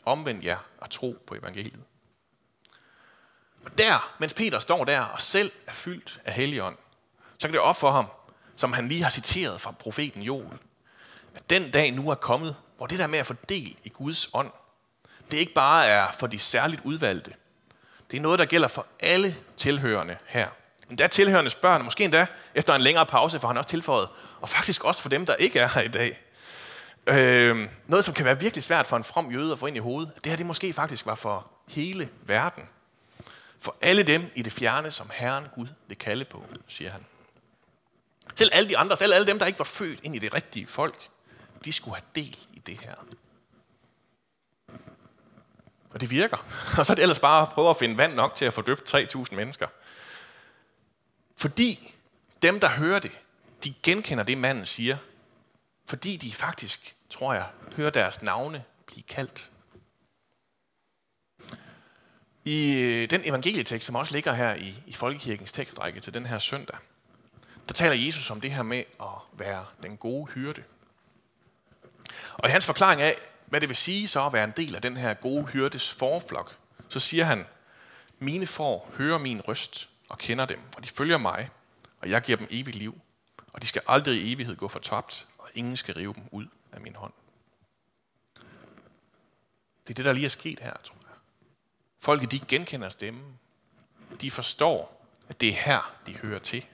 Omvend 0.05 0.45
jer 0.45 0.59
og 0.79 0.91
tro 0.91 1.19
på 1.27 1.35
evangeliet. 1.35 1.81
Og 3.65 3.79
der, 3.79 4.15
mens 4.19 4.35
Peter 4.35 4.59
står 4.59 4.85
der 4.85 5.01
og 5.01 5.21
selv 5.21 5.53
er 5.67 5.73
fyldt 5.73 6.21
af 6.25 6.33
helligånd, 6.33 6.77
så 7.39 7.47
kan 7.47 7.53
det 7.53 7.61
op 7.61 7.77
for 7.77 7.91
ham, 7.93 8.07
som 8.57 8.73
han 8.73 8.89
lige 8.89 9.03
har 9.03 9.11
citeret 9.11 9.61
fra 9.61 9.71
profeten 9.71 10.23
Joel, 10.23 10.59
at 11.35 11.51
den 11.51 11.71
dag 11.71 11.93
nu 11.93 12.11
er 12.11 12.15
kommet, 12.15 12.57
hvor 12.77 12.87
det 12.87 12.99
der 12.99 13.07
med 13.07 13.19
at 13.19 13.27
få 13.27 13.35
del 13.49 13.77
i 13.85 13.89
Guds 13.89 14.31
ånd, 14.33 14.51
det 15.31 15.37
ikke 15.37 15.55
bare 15.55 15.87
er 15.87 16.13
for 16.19 16.27
de 16.27 16.39
særligt 16.39 16.81
udvalgte. 16.85 17.33
Det 18.11 18.17
er 18.17 18.21
noget, 18.21 18.39
der 18.39 18.45
gælder 18.45 18.69
for 18.69 18.87
alle 19.01 19.37
tilhørende 19.57 20.17
her. 20.27 20.49
Endda 20.91 21.07
tilhørende 21.07 21.51
børn, 21.63 21.85
måske 21.85 22.05
endda 22.05 22.27
efter 22.55 22.75
en 22.75 22.81
længere 22.81 23.07
pause, 23.07 23.41
for 23.41 23.49
han 23.49 23.57
også 23.57 23.69
tilføjet, 23.69 24.09
og 24.41 24.49
faktisk 24.49 24.85
også 24.85 25.03
for 25.03 25.09
dem, 25.09 25.27
der 25.27 25.35
ikke 25.35 25.59
er 25.59 25.69
her 25.69 25.81
i 25.81 25.89
dag. 25.89 26.21
Øh, 27.07 27.69
noget, 27.87 28.05
som 28.05 28.15
kan 28.15 28.25
være 28.25 28.41
virkelig 28.41 28.63
svært 28.63 28.87
for 28.87 28.97
en 28.97 29.05
from 29.05 29.31
jøde 29.31 29.53
at 29.53 29.59
få 29.59 29.67
ind 29.67 29.77
i 29.77 29.81
hovedet, 29.81 30.13
det 30.25 30.27
her 30.27 30.37
det 30.37 30.47
måske 30.47 30.73
faktisk 30.73 31.07
var 31.07 31.15
for 31.15 31.51
hele 31.69 32.09
verden. 32.27 32.63
For 33.61 33.77
alle 33.83 34.03
dem 34.03 34.31
i 34.35 34.43
det 34.43 34.53
fjerne, 34.53 34.91
som 34.91 35.11
Herren 35.13 35.45
Gud 35.55 35.67
vil 35.89 35.99
kalde 35.99 36.25
på, 36.25 36.45
siger 36.69 36.91
han. 36.91 37.07
Selv 38.35 38.51
alle 38.53 38.69
de 38.69 38.79
andre, 38.79 38.97
selv 38.97 39.15
alle 39.15 39.27
dem, 39.27 39.39
der 39.39 39.47
ikke 39.47 39.59
var 39.59 39.65
født 39.65 40.01
ind 40.03 40.17
i 40.17 40.19
det 40.19 40.35
rigtige 40.35 40.67
folk, 40.67 41.09
de 41.65 41.73
skulle 41.73 41.95
have 41.95 42.07
del 42.15 42.39
i 42.53 42.59
det 42.59 42.79
her. 42.79 42.95
Og 45.91 46.01
det 46.01 46.11
virker. 46.11 46.37
Og 46.79 46.87
så 46.87 46.93
er 46.93 46.95
det 46.95 47.03
ellers 47.03 47.19
bare 47.19 47.43
at 47.43 47.49
prøve 47.49 47.71
at 47.71 47.77
finde 47.77 47.99
vand 47.99 48.15
nok 48.15 48.35
til 48.35 48.45
at 48.45 48.55
få 48.55 48.63
døbt 48.63 48.95
3.000 48.95 49.35
mennesker. 49.35 49.69
Fordi 51.37 51.95
dem, 52.43 52.61
der 52.61 52.69
hører 52.69 52.99
det, 52.99 53.13
de 53.65 53.75
genkender 53.83 54.25
det, 54.25 54.39
manden 54.39 54.67
siger. 54.67 54.97
Fordi 55.87 56.17
de 56.17 56.33
faktisk, 56.33 56.97
tror 57.11 57.35
jeg, 57.35 57.47
hører 57.77 57.91
deres 57.91 58.23
navne 58.23 58.65
blive 58.87 59.03
kaldt. 59.03 59.51
I 62.45 62.83
øh, 62.83 63.11
den 63.11 63.21
evangelietekst, 63.25 63.87
som 63.87 63.97
også 63.97 64.13
ligger 64.13 64.33
her 64.33 64.55
i, 64.55 64.75
i 64.87 64.93
Folkekirkens 64.93 65.53
tekstrække 65.53 66.01
til 66.01 66.15
den 66.15 66.27
her 66.27 66.39
søndag, 66.39 66.77
der 67.69 67.75
taler 67.75 68.07
Jesus 68.07 68.31
om 68.31 68.41
det 68.41 68.53
her 68.53 68.63
med 68.63 68.85
at 69.01 69.07
være 69.33 69.67
den 69.83 69.97
gode 69.97 70.31
hyrde. 70.33 70.63
Og 72.33 72.49
i 72.49 72.53
hans 72.53 72.67
forklaring 72.67 73.03
af, 73.03 73.17
hvad 73.47 73.61
det 73.61 73.69
vil 73.69 73.77
sige 73.77 74.09
så 74.09 74.27
at 74.27 74.33
være 74.33 74.45
en 74.45 74.53
del 74.57 74.75
af 74.75 74.83
den 74.83 74.97
her 74.97 75.15
gode 75.15 75.45
hyrdes 75.45 75.93
forflok, 75.93 76.57
så 76.89 77.01
siger 77.01 77.25
han, 77.25 77.47
mine 78.19 78.47
får 78.47 78.91
hører 78.97 79.19
min 79.19 79.41
røst 79.41 79.89
og 80.09 80.19
kender 80.19 80.47
dem, 80.47 80.61
og 80.77 80.85
de 80.85 80.89
følger 80.89 81.19
mig, 81.19 81.51
og 82.01 82.11
jeg 82.11 82.23
giver 82.23 82.39
dem 82.39 82.47
evigt 82.51 82.77
liv, 82.77 83.01
og 83.53 83.63
de 83.63 83.67
skal 83.67 83.83
aldrig 83.87 84.23
i 84.23 84.33
evighed 84.33 84.57
gå 84.57 84.69
fortabt, 84.69 85.27
og 85.39 85.49
ingen 85.55 85.77
skal 85.77 85.95
rive 85.95 86.15
dem 86.15 86.23
ud 86.31 86.47
af 86.73 86.81
min 86.81 86.95
hånd. 86.95 87.13
Det 89.87 89.91
er 89.91 89.95
det, 89.95 90.05
der 90.05 90.13
lige 90.13 90.25
er 90.25 90.29
sket 90.29 90.61
her, 90.61 90.77
tror 90.85 90.97
jeg. 91.03 91.17
Folket, 92.01 92.31
de 92.31 92.39
genkender 92.39 92.89
stemmen. 92.89 93.39
De 94.21 94.31
forstår, 94.31 95.07
at 95.29 95.41
det 95.41 95.49
er 95.49 95.53
her, 95.53 95.95
de 96.07 96.17
hører 96.17 96.39
til. 96.39 96.67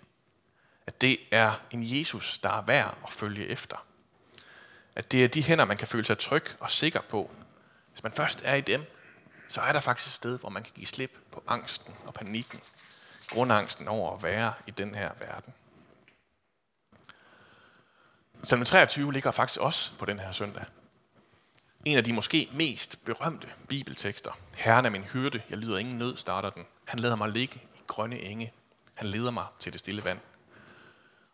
At 0.87 1.01
det 1.01 1.18
er 1.31 1.62
en 1.70 1.99
Jesus, 1.99 2.38
der 2.38 2.51
er 2.51 2.62
værd 2.62 2.99
at 3.05 3.12
følge 3.12 3.46
efter. 3.46 3.87
At 4.96 5.12
det 5.12 5.24
er 5.24 5.28
de 5.28 5.42
hænder, 5.42 5.64
man 5.64 5.76
kan 5.76 5.88
føle 5.88 6.06
sig 6.06 6.18
tryg 6.18 6.44
og 6.61 6.70
sikker 6.70 7.00
på. 7.00 7.30
Hvis 7.90 8.02
man 8.02 8.12
først 8.12 8.42
er 8.44 8.54
i 8.54 8.61
dem, 8.61 8.85
så 9.48 9.61
er 9.61 9.72
der 9.72 9.80
faktisk 9.80 10.09
et 10.09 10.12
sted, 10.14 10.38
hvor 10.38 10.48
man 10.48 10.62
kan 10.62 10.72
give 10.74 10.87
slip 10.87 11.18
på 11.32 11.42
angsten 11.46 11.94
og 12.06 12.14
panikken. 12.14 12.61
Grundangsten 13.28 13.88
over 13.88 14.16
at 14.16 14.22
være 14.22 14.52
i 14.66 14.70
den 14.70 14.94
her 14.94 15.11
verden. 15.18 15.54
Salme 18.42 18.64
23 18.64 19.12
ligger 19.12 19.30
faktisk 19.30 19.61
også 19.61 19.92
på 19.98 20.04
den 20.04 20.18
her 20.18 20.32
søndag. 20.32 20.64
En 21.85 21.96
af 21.96 22.04
de 22.04 22.12
måske 22.12 22.48
mest 22.52 23.04
berømte 23.04 23.48
bibeltekster. 23.68 24.38
Herren 24.56 24.85
er 24.85 24.90
min 24.90 25.02
hyrde, 25.02 25.42
jeg 25.50 25.59
lyder 25.59 25.78
ingen 25.78 25.98
nød, 25.98 26.16
starter 26.16 26.50
den. 26.50 26.66
Han 26.85 26.98
lader 26.98 27.16
mig 27.16 27.28
ligge 27.28 27.62
i 27.74 27.80
grønne 27.87 28.20
enge. 28.20 28.52
Han 28.94 29.09
leder 29.09 29.30
mig 29.30 29.46
til 29.59 29.72
det 29.72 29.80
stille 29.80 30.04
vand. 30.04 30.18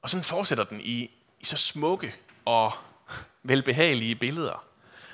Og 0.03 0.11
sådan 0.11 0.25
fortsætter 0.25 0.65
den 0.65 0.81
i, 0.81 1.11
i 1.41 1.45
så 1.45 1.57
smukke 1.57 2.15
og 2.45 2.73
velbehagelige 3.43 4.15
billeder. 4.15 4.65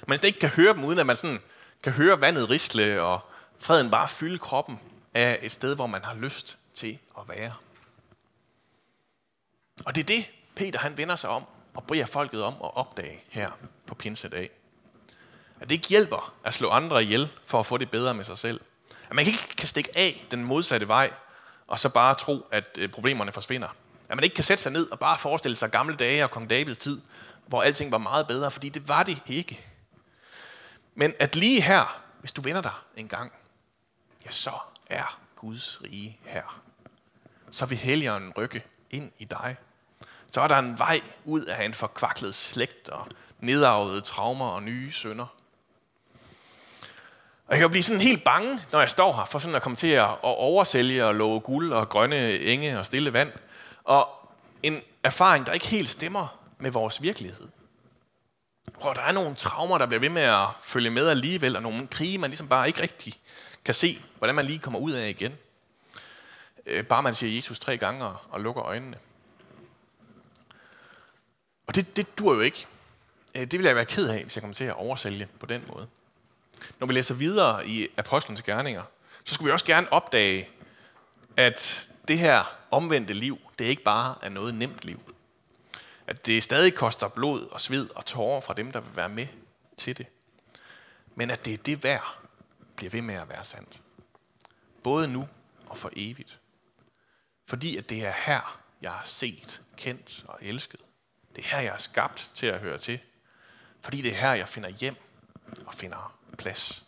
Man 0.06 0.18
ikke 0.24 0.38
kan 0.38 0.48
høre 0.48 0.74
dem, 0.74 0.84
uden 0.84 0.98
at 0.98 1.06
man 1.06 1.16
sådan 1.16 1.40
kan 1.82 1.92
høre 1.92 2.20
vandet 2.20 2.50
risle, 2.50 3.02
og 3.02 3.20
freden 3.58 3.90
bare 3.90 4.08
fylde 4.08 4.38
kroppen 4.38 4.80
af 5.14 5.38
et 5.42 5.52
sted, 5.52 5.74
hvor 5.74 5.86
man 5.86 6.04
har 6.04 6.14
lyst 6.14 6.58
til 6.74 6.98
at 7.18 7.22
være. 7.28 7.52
Og 9.84 9.94
det 9.94 10.00
er 10.00 10.06
det, 10.06 10.30
Peter 10.54 10.80
han 10.80 10.96
vender 10.96 11.16
sig 11.16 11.30
om 11.30 11.44
og 11.74 11.84
beder 11.84 12.06
folket 12.06 12.42
om 12.42 12.54
at 12.64 12.76
opdage 12.76 13.22
her 13.28 13.50
på 13.86 13.94
pinsedag. 13.94 14.50
At 15.60 15.68
det 15.68 15.74
ikke 15.74 15.88
hjælper 15.88 16.34
at 16.44 16.54
slå 16.54 16.70
andre 16.70 17.02
ihjel 17.02 17.28
for 17.46 17.60
at 17.60 17.66
få 17.66 17.76
det 17.76 17.90
bedre 17.90 18.14
med 18.14 18.24
sig 18.24 18.38
selv. 18.38 18.60
At 19.10 19.16
man 19.16 19.26
ikke 19.26 19.48
kan 19.58 19.68
stikke 19.68 19.90
af 19.96 20.26
den 20.30 20.44
modsatte 20.44 20.88
vej, 20.88 21.10
og 21.66 21.78
så 21.78 21.88
bare 21.88 22.14
tro, 22.14 22.46
at 22.52 22.64
øh, 22.78 22.88
problemerne 22.88 23.32
forsvinder. 23.32 23.68
At 24.08 24.16
man 24.16 24.24
ikke 24.24 24.34
kan 24.34 24.44
sætte 24.44 24.62
sig 24.62 24.72
ned 24.72 24.90
og 24.90 24.98
bare 24.98 25.18
forestille 25.18 25.56
sig 25.56 25.70
gamle 25.70 25.96
dage 25.96 26.24
og 26.24 26.30
kong 26.30 26.50
Davids 26.50 26.78
tid, 26.78 27.00
hvor 27.48 27.62
alting 27.62 27.92
var 27.92 27.98
meget 27.98 28.26
bedre, 28.26 28.50
fordi 28.50 28.68
det 28.68 28.88
var 28.88 29.02
det 29.02 29.18
ikke. 29.26 29.64
Men 30.94 31.14
at 31.18 31.36
lige 31.36 31.60
her, 31.60 32.02
hvis 32.20 32.32
du 32.32 32.42
vender 32.42 32.62
dig 32.62 32.72
en 32.96 33.08
gang, 33.08 33.32
ja, 34.24 34.30
så 34.30 34.52
er 34.86 35.20
Guds 35.36 35.82
rige 35.84 36.20
her. 36.24 36.62
Så 37.50 37.66
vil 37.66 37.78
helgeren 37.78 38.32
rykke 38.36 38.64
ind 38.90 39.12
i 39.18 39.24
dig. 39.24 39.56
Så 40.32 40.40
er 40.40 40.48
der 40.48 40.58
en 40.58 40.78
vej 40.78 40.96
ud 41.24 41.44
af 41.44 41.64
en 41.64 41.74
forkvaklet 41.74 42.34
slægt 42.34 42.88
og 42.88 43.06
nedarvede 43.40 44.00
traumer 44.00 44.48
og 44.48 44.62
nye 44.62 44.92
sønder. 44.92 45.26
Og 47.46 47.50
jeg 47.52 47.58
kan 47.58 47.62
jo 47.62 47.68
blive 47.68 47.82
sådan 47.82 48.00
helt 48.00 48.24
bange, 48.24 48.60
når 48.72 48.80
jeg 48.80 48.90
står 48.90 49.12
her, 49.12 49.24
for 49.24 49.38
sådan 49.38 49.54
at 49.54 49.62
komme 49.62 49.76
til 49.76 49.86
at 49.86 50.08
oversælge 50.22 51.04
og 51.04 51.14
love 51.14 51.40
guld 51.40 51.72
og 51.72 51.88
grønne 51.88 52.38
enge 52.38 52.78
og 52.78 52.86
stille 52.86 53.12
vand. 53.12 53.32
Og 53.84 54.08
en 54.62 54.82
erfaring, 55.02 55.46
der 55.46 55.52
ikke 55.52 55.66
helt 55.66 55.90
stemmer 55.90 56.37
med 56.58 56.70
vores 56.70 57.02
virkelighed. 57.02 57.48
Prøv, 58.80 58.94
der 58.94 59.00
er 59.00 59.12
nogle 59.12 59.34
traumer, 59.34 59.78
der 59.78 59.86
bliver 59.86 60.00
ved 60.00 60.08
med 60.08 60.22
at 60.22 60.46
følge 60.62 60.90
med 60.90 61.08
alligevel, 61.08 61.56
og 61.56 61.62
nogle 61.62 61.86
krige, 61.86 62.18
man 62.18 62.30
ligesom 62.30 62.48
bare 62.48 62.66
ikke 62.66 62.82
rigtig 62.82 63.14
kan 63.64 63.74
se, 63.74 64.02
hvordan 64.18 64.34
man 64.34 64.46
lige 64.46 64.58
kommer 64.58 64.78
ud 64.78 64.92
af 64.92 65.08
igen. 65.08 65.32
Øh, 66.66 66.84
bare 66.84 67.02
man 67.02 67.14
siger 67.14 67.36
Jesus 67.36 67.58
tre 67.58 67.76
gange 67.76 68.04
og, 68.04 68.40
lukker 68.40 68.64
øjnene. 68.64 68.96
Og 71.66 71.74
det, 71.74 71.96
det 71.96 72.18
dur 72.18 72.34
jo 72.34 72.40
ikke. 72.40 72.66
Øh, 73.34 73.42
det 73.42 73.52
vil 73.52 73.66
jeg 73.66 73.76
være 73.76 73.84
ked 73.84 74.08
af, 74.08 74.22
hvis 74.22 74.36
jeg 74.36 74.42
kommer 74.42 74.54
til 74.54 74.64
at 74.64 74.74
oversælge 74.74 75.28
på 75.40 75.46
den 75.46 75.64
måde. 75.72 75.86
Når 76.78 76.86
vi 76.86 76.92
læser 76.92 77.14
videre 77.14 77.66
i 77.66 77.88
Apostlenes 77.96 78.42
Gerninger, 78.42 78.82
så 79.24 79.34
skulle 79.34 79.46
vi 79.46 79.52
også 79.52 79.66
gerne 79.66 79.92
opdage, 79.92 80.48
at 81.36 81.90
det 82.08 82.18
her 82.18 82.56
omvendte 82.70 83.14
liv, 83.14 83.38
det 83.58 83.64
ikke 83.64 83.82
bare 83.82 84.14
er 84.22 84.28
noget 84.28 84.54
nemt 84.54 84.84
liv. 84.84 85.07
At 86.08 86.26
det 86.26 86.44
stadig 86.44 86.74
koster 86.74 87.08
blod 87.08 87.46
og 87.46 87.60
sved 87.60 87.90
og 87.90 88.06
tårer 88.06 88.40
fra 88.40 88.54
dem, 88.54 88.72
der 88.72 88.80
vil 88.80 88.96
være 88.96 89.08
med 89.08 89.26
til 89.76 89.98
det. 89.98 90.06
Men 91.14 91.30
at 91.30 91.44
det 91.44 91.54
er 91.54 91.58
det 91.58 91.84
værd, 91.84 92.18
bliver 92.76 92.90
ved 92.90 93.02
med 93.02 93.14
at 93.14 93.28
være 93.28 93.44
sandt. 93.44 93.82
Både 94.82 95.08
nu 95.08 95.28
og 95.66 95.78
for 95.78 95.90
evigt. 95.96 96.40
Fordi 97.46 97.76
at 97.76 97.88
det 97.88 98.06
er 98.06 98.12
her, 98.26 98.62
jeg 98.82 98.90
har 98.90 99.04
set, 99.04 99.62
kendt 99.76 100.24
og 100.28 100.38
elsket. 100.42 100.80
Det 101.36 101.44
er 101.44 101.48
her, 101.48 101.60
jeg 101.60 101.74
er 101.74 101.78
skabt 101.78 102.30
til 102.34 102.46
at 102.46 102.60
høre 102.60 102.78
til. 102.78 103.00
Fordi 103.80 104.02
det 104.02 104.12
er 104.12 104.16
her, 104.16 104.32
jeg 104.32 104.48
finder 104.48 104.68
hjem 104.68 104.96
og 105.66 105.74
finder 105.74 106.18
plads. 106.38 106.84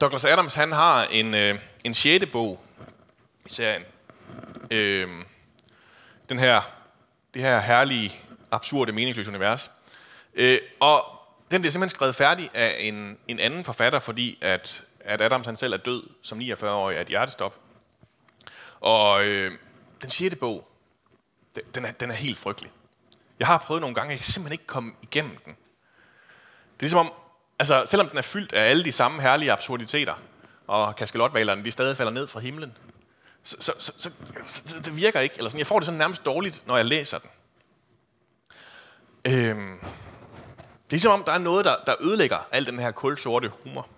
Douglas 0.00 0.24
Adams 0.24 0.54
han 0.54 0.72
har 0.72 1.04
en, 1.04 1.34
øh, 1.34 1.58
en 1.84 1.94
sjette 1.94 2.26
bog 2.26 2.64
i 3.44 3.48
serien. 3.48 3.82
Øh, 4.70 5.08
den 6.28 6.38
her, 6.38 6.62
det 7.34 7.42
her 7.42 7.60
herlige, 7.60 8.20
absurde, 8.50 8.92
meningsløse 8.92 9.30
univers. 9.30 9.70
Øh, 10.34 10.58
og 10.80 11.04
den 11.50 11.60
bliver 11.60 11.72
simpelthen 11.72 11.96
skrevet 11.96 12.14
færdig 12.14 12.50
af 12.54 12.76
en, 12.80 13.18
en 13.28 13.38
anden 13.38 13.64
forfatter, 13.64 13.98
fordi 13.98 14.38
at, 14.40 14.84
at 15.00 15.20
Adams 15.20 15.46
han 15.46 15.56
selv 15.56 15.72
er 15.72 15.76
død 15.76 16.02
som 16.22 16.40
49-årig 16.40 16.96
af 16.96 17.00
et 17.00 17.08
hjertestop. 17.08 17.54
Og 18.80 19.26
øh, 19.26 19.52
den 20.02 20.10
sjette 20.10 20.36
bog, 20.36 20.68
den 21.74 21.84
er, 21.84 21.90
den 21.90 22.10
er 22.10 22.14
helt 22.14 22.38
frygtelig. 22.38 22.70
Jeg 23.38 23.46
har 23.46 23.58
prøvet 23.58 23.80
nogle 23.80 23.94
gange, 23.94 24.10
jeg 24.10 24.18
kan 24.18 24.26
simpelthen 24.26 24.52
ikke 24.52 24.66
komme 24.66 24.92
igennem 25.02 25.36
den. 25.36 25.52
Det 25.52 26.78
er 26.78 26.82
ligesom 26.82 26.98
om, 26.98 27.12
altså 27.58 27.84
selvom 27.86 28.08
den 28.08 28.18
er 28.18 28.22
fyldt 28.22 28.52
af 28.52 28.70
alle 28.70 28.84
de 28.84 28.92
samme 28.92 29.22
herlige 29.22 29.52
absurditeter, 29.52 30.14
og 30.66 30.96
kaskelotvalerne, 30.96 31.64
de 31.64 31.70
stadig 31.70 31.96
falder 31.96 32.12
ned 32.12 32.26
fra 32.26 32.40
himlen, 32.40 32.76
så, 33.42 33.56
så, 33.60 33.72
så, 33.78 33.92
så, 33.98 34.10
så 34.64 34.80
det 34.80 34.96
virker 34.96 35.20
ikke. 35.20 35.34
Eller 35.36 35.48
sådan, 35.48 35.58
jeg 35.58 35.66
får 35.66 35.78
det 35.78 35.86
sådan 35.86 35.98
nærmest 35.98 36.26
dårligt, 36.26 36.66
når 36.66 36.76
jeg 36.76 36.86
læser 36.86 37.18
den. 37.18 37.30
Øhm, 39.24 39.78
det 40.90 40.96
er 40.96 41.00
som 41.00 41.12
om, 41.12 41.24
der 41.24 41.32
er 41.32 41.38
noget, 41.38 41.64
der, 41.64 41.76
der 41.86 41.94
ødelægger 42.00 42.38
al 42.52 42.66
den 42.66 42.78
her 42.78 42.90
kulsorte 42.90 43.48
humor. 43.48 43.88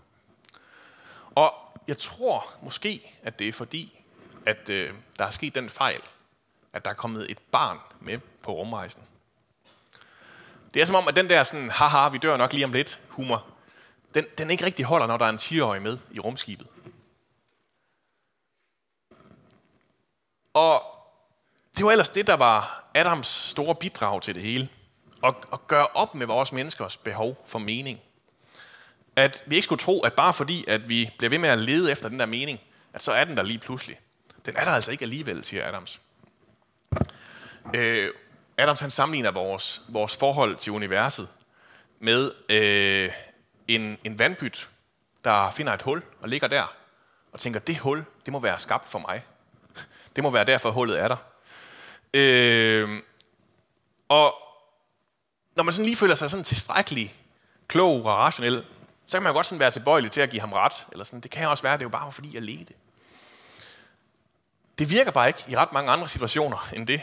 Og 1.35 1.55
jeg 1.89 1.99
tror 1.99 2.55
måske, 2.63 3.19
at 3.23 3.39
det 3.39 3.49
er 3.49 3.53
fordi, 3.53 4.05
at 4.47 4.69
øh, 4.69 4.91
der 5.19 5.25
er 5.25 5.31
sket 5.31 5.55
den 5.55 5.71
fejl, 5.71 6.01
at 6.73 6.85
der 6.85 6.91
er 6.91 6.95
kommet 6.95 7.31
et 7.31 7.39
barn 7.39 7.79
med 8.01 8.19
på 8.43 8.53
rumrejsen. 8.53 9.03
Det 10.75 10.83
er 10.83 10.87
som 10.87 10.97
om, 10.97 11.09
at 11.09 11.17
den 11.17 11.31
der 11.31 11.43
sådan, 11.43 11.71
haha, 11.71 12.09
vi 12.09 12.19
dør 12.19 12.37
nok 12.37 12.53
lige 12.53 12.65
om 12.65 12.73
lidt 12.73 13.01
humor, 13.09 13.47
den, 14.15 14.27
den 14.39 14.51
ikke 14.51 14.65
rigtig 14.65 14.85
holder, 14.85 15.07
når 15.07 15.17
der 15.17 15.25
er 15.25 15.31
en 15.31 15.37
10-årig 15.37 15.83
med 15.83 15.99
i 16.11 16.21
rumskibet. 16.21 16.67
Og 20.55 20.83
det 21.77 21.85
var 21.85 21.91
ellers 21.91 22.09
det, 22.09 22.27
der 22.27 22.35
var 22.35 22.91
Adams 22.95 23.27
store 23.27 23.75
bidrag 23.75 24.23
til 24.23 24.35
det 24.35 24.43
hele. 24.43 24.69
At, 25.25 25.35
at 25.53 25.67
gøre 25.67 25.87
op 25.87 26.15
med 26.15 26.27
vores 26.27 26.53
menneskers 26.53 26.97
behov 26.97 27.45
for 27.47 27.59
mening. 27.59 28.01
At 29.17 29.45
vi 29.47 29.55
ikke 29.55 29.65
skulle 29.65 29.81
tro, 29.81 30.01
at 30.01 30.13
bare 30.13 30.35
fordi, 30.35 30.65
at 30.69 30.89
vi 30.89 31.11
bliver 31.19 31.31
ved 31.31 31.39
med 31.39 31.49
at 31.49 31.59
lede 31.59 31.93
efter 31.93 32.09
den 32.09 32.19
der 32.19 32.27
mening, 32.27 32.61
at 32.93 33.03
så 33.03 33.13
er 33.13 33.25
den 33.25 33.37
der 33.37 33.43
lige 33.43 33.59
pludselig. 33.59 34.01
Den 34.47 34.57
er 34.57 34.65
der 34.65 34.73
altså 34.73 34.91
ikke 34.91 35.03
alligevel, 35.03 35.45
siger 35.45 35.69
Adams. 35.69 36.01
Øh, 37.75 38.11
Adams 38.59 38.81
han 38.81 38.91
sammenligner 38.91 39.31
vores, 39.31 39.83
vores 39.89 40.17
forhold 40.17 40.57
til 40.57 40.73
universet 40.73 41.29
med 42.01 42.33
øh, 42.49 43.13
en, 43.69 43.99
en 44.05 44.19
vandpyt, 44.19 44.69
der 45.25 45.51
finder 45.51 45.73
et 45.73 45.83
hul 45.83 46.03
og 46.21 46.29
ligger 46.29 46.49
der, 46.49 46.75
og 47.33 47.41
tænker, 47.41 47.61
det 47.61 47.79
hul, 47.79 48.05
det 48.25 48.33
må 48.33 48.41
være 48.41 48.59
skabt 48.59 48.89
for 48.89 48.99
mig. 48.99 49.25
Det 50.17 50.25
må 50.25 50.31
være 50.31 50.45
derfor, 50.45 50.71
hullet 50.71 51.01
er 51.01 51.09
der. 51.09 51.17
Øh, 52.15 53.03
og 54.09 54.35
når 55.57 55.63
man 55.63 55.73
sådan 55.73 55.85
lige 55.85 55.97
føler 55.97 56.15
sig 56.15 56.31
sådan 56.31 56.45
tilstrækkelig 56.45 57.15
klog 57.69 58.05
og 58.05 58.17
rationel, 58.17 58.65
så 59.07 59.17
kan 59.17 59.23
man 59.23 59.31
jo 59.31 59.35
godt 59.35 59.47
sådan 59.47 59.61
være 59.61 59.71
tilbøjelig 59.71 60.11
til 60.11 60.21
at 60.21 60.31
give 60.31 60.41
ham 60.41 60.53
ret. 60.53 60.87
Eller 60.93 61.05
sådan, 61.05 61.21
det 61.21 61.31
kan 61.31 61.49
også 61.49 61.63
være, 61.63 61.73
det 61.73 61.81
er 61.81 61.85
jo 61.85 61.89
bare 61.89 62.13
fordi, 62.13 62.35
jeg 62.35 62.43
ledte. 62.43 62.75
Det 64.79 64.91
virker 64.91 65.11
bare 65.11 65.29
ikke 65.29 65.45
i 65.49 65.57
ret 65.57 65.73
mange 65.73 65.91
andre 65.91 66.09
situationer 66.09 66.69
end 66.73 66.87
det. 66.87 67.01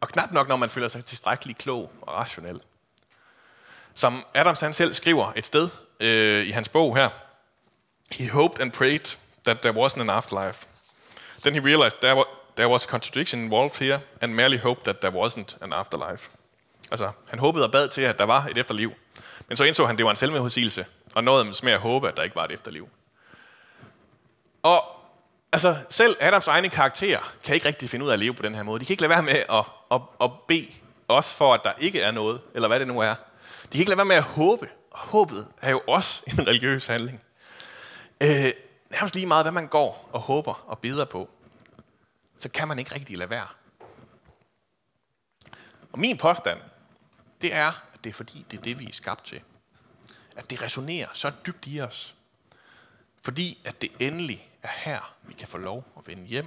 Og 0.00 0.08
knap 0.08 0.32
nok, 0.32 0.48
når 0.48 0.56
man 0.56 0.70
føler 0.70 0.88
sig 0.88 1.04
tilstrækkeligt 1.04 1.58
klog 1.58 1.92
og 2.02 2.14
rationel. 2.14 2.60
Som 3.94 4.24
Adams 4.34 4.60
han 4.60 4.74
selv 4.74 4.94
skriver 4.94 5.32
et 5.36 5.46
sted 5.46 5.68
øh, 6.00 6.46
i 6.46 6.50
hans 6.50 6.68
bog 6.68 6.96
her. 6.96 7.08
He 8.12 8.30
hoped 8.30 8.60
and 8.60 8.72
prayed 8.72 9.16
that 9.44 9.60
there 9.60 9.84
wasn't 9.84 10.00
an 10.00 10.10
afterlife. 10.10 10.66
Then 11.42 11.54
he 11.54 11.60
realized 11.60 11.98
there, 12.00 12.24
there 12.56 12.68
was 12.68 12.84
a 12.84 12.88
contradiction 12.88 13.44
involved 13.44 13.78
here, 13.78 14.00
and 14.20 14.34
merely 14.34 14.58
hoped 14.58 14.84
that 14.84 14.98
there 15.00 15.24
wasn't 15.24 15.56
an 15.60 15.72
afterlife. 15.72 16.30
Altså, 16.90 17.10
han 17.28 17.38
håbede 17.38 17.64
og 17.64 17.72
bad 17.72 17.88
til, 17.88 18.02
at 18.02 18.18
der 18.18 18.24
var 18.24 18.46
et 18.46 18.58
efterliv. 18.58 18.92
Men 19.48 19.56
så 19.56 19.64
indså 19.64 19.86
han, 19.86 19.94
at 19.94 19.98
det 19.98 20.04
var 20.04 20.10
en 20.10 20.16
selvmedhudsigelse, 20.16 20.86
og 21.14 21.24
nåede 21.24 21.54
med 21.62 21.72
at 21.72 21.80
håbe, 21.80 22.08
at 22.08 22.16
der 22.16 22.22
ikke 22.22 22.36
var 22.36 22.44
et 22.44 22.52
efterliv. 22.52 22.88
Altså, 25.58 25.76
selv 25.90 26.16
Adams 26.20 26.46
egne 26.46 26.68
karakterer 26.68 27.34
kan 27.44 27.54
ikke 27.54 27.66
rigtig 27.66 27.90
finde 27.90 28.04
ud 28.04 28.10
af 28.10 28.12
at 28.12 28.18
leve 28.18 28.34
på 28.34 28.42
den 28.42 28.54
her 28.54 28.62
måde. 28.62 28.80
De 28.80 28.84
kan 28.84 28.92
ikke 28.92 29.02
lade 29.02 29.10
være 29.10 29.22
med 29.22 29.42
at, 29.50 29.64
at, 29.90 30.00
at 30.20 30.30
bede 30.48 30.68
os 31.08 31.34
for, 31.34 31.54
at 31.54 31.60
der 31.64 31.72
ikke 31.78 32.00
er 32.00 32.10
noget, 32.10 32.40
eller 32.54 32.68
hvad 32.68 32.80
det 32.80 32.88
nu 32.88 33.00
er. 33.00 33.14
De 33.14 33.68
kan 33.70 33.80
ikke 33.80 33.90
lade 33.90 33.96
være 33.96 34.04
med 34.04 34.16
at 34.16 34.22
håbe. 34.22 34.68
Og 34.90 34.98
håbet 34.98 35.48
er 35.60 35.70
jo 35.70 35.82
også 35.88 36.22
en 36.32 36.46
religiøs 36.46 36.86
handling. 36.86 37.22
Øh, 38.22 38.52
nærmest 38.90 39.14
lige 39.14 39.26
meget, 39.26 39.44
hvad 39.44 39.52
man 39.52 39.66
går 39.66 40.08
og 40.12 40.20
håber 40.20 40.64
og 40.66 40.78
beder 40.78 41.04
på, 41.04 41.30
så 42.38 42.48
kan 42.48 42.68
man 42.68 42.78
ikke 42.78 42.94
rigtig 42.94 43.18
lade 43.18 43.30
være. 43.30 43.46
Og 45.92 45.98
min 45.98 46.18
påstand, 46.18 46.58
det 47.42 47.54
er, 47.54 47.68
at 47.94 48.04
det 48.04 48.10
er 48.10 48.14
fordi, 48.14 48.46
det 48.50 48.58
er 48.58 48.62
det, 48.62 48.78
vi 48.78 48.84
er 48.84 48.92
skabt 48.92 49.26
til. 49.26 49.40
At 50.36 50.50
det 50.50 50.62
resonerer 50.62 51.08
så 51.12 51.32
dybt 51.46 51.64
i 51.66 51.80
os. 51.80 52.14
Fordi 53.22 53.60
at 53.64 53.82
det 53.82 53.90
endelig 53.98 54.47
er 54.62 54.68
her, 54.68 55.14
vi 55.22 55.34
kan 55.34 55.48
få 55.48 55.58
lov 55.58 55.84
at 55.98 56.06
vende 56.06 56.24
hjem. 56.24 56.46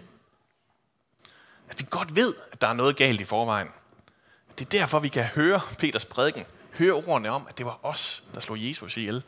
At 1.70 1.80
vi 1.80 1.88
godt 1.90 2.16
ved, 2.16 2.36
at 2.52 2.62
der 2.62 2.68
er 2.68 2.74
noget 2.74 2.98
galt 2.98 3.22
i 3.22 3.26
forvejen. 3.26 3.68
Det 4.60 4.66
er 4.66 4.80
derfor, 4.80 5.00
vi 5.00 5.08
kan 5.08 5.26
høre 5.26 5.62
Peters 5.80 6.06
prædiken, 6.06 6.46
høre 6.74 6.94
ordene 6.94 7.30
om, 7.30 7.48
at 7.48 7.58
det 7.58 7.66
var 7.66 7.80
os, 7.84 8.24
der 8.34 8.40
slog 8.40 8.58
Jesus 8.70 8.98
ihjel. 8.98 9.24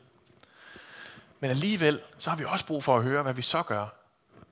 Men 1.40 1.50
alligevel, 1.50 2.02
så 2.18 2.30
har 2.30 2.38
vi 2.38 2.44
også 2.44 2.66
brug 2.66 2.84
for 2.84 2.98
at 2.98 3.04
høre, 3.04 3.24
hvad 3.24 3.34
vi 3.34 3.42
så 3.42 3.64
gør. 3.64 3.88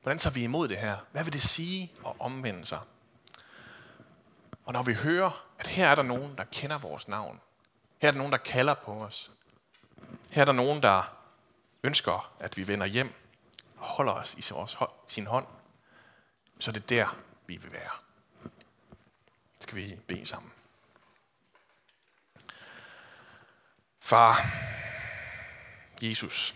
Hvordan 0.01 0.17
tager 0.17 0.33
vi 0.33 0.43
imod 0.43 0.67
det 0.67 0.77
her? 0.77 0.97
Hvad 1.11 1.23
vil 1.23 1.33
det 1.33 1.41
sige 1.41 1.91
at 2.05 2.13
omvende 2.19 2.65
sig? 2.65 2.79
Og 4.65 4.73
når 4.73 4.83
vi 4.83 4.93
hører, 4.93 5.45
at 5.59 5.67
her 5.67 5.87
er 5.87 5.95
der 5.95 6.03
nogen, 6.03 6.35
der 6.37 6.43
kender 6.43 6.77
vores 6.77 7.07
navn. 7.07 7.39
Her 8.01 8.07
er 8.07 8.11
der 8.11 8.17
nogen, 8.17 8.31
der 8.31 8.37
kalder 8.37 8.73
på 8.73 8.91
os. 8.91 9.31
Her 10.29 10.41
er 10.41 10.45
der 10.45 10.51
nogen, 10.51 10.83
der 10.83 11.13
ønsker, 11.83 12.31
at 12.39 12.57
vi 12.57 12.67
vender 12.67 12.85
hjem 12.85 13.13
holder 13.81 14.13
os 14.13 14.33
i 14.33 14.41
sin 15.07 15.27
hånd. 15.27 15.47
Så 16.59 16.71
det 16.71 16.83
er 16.83 16.87
der, 16.87 17.17
vi 17.47 17.57
vil 17.57 17.71
være. 17.71 17.91
skal 19.59 19.75
vi 19.75 19.99
bede 20.07 20.25
sammen. 20.25 20.51
Far, 23.99 24.51
Jesus, 26.01 26.55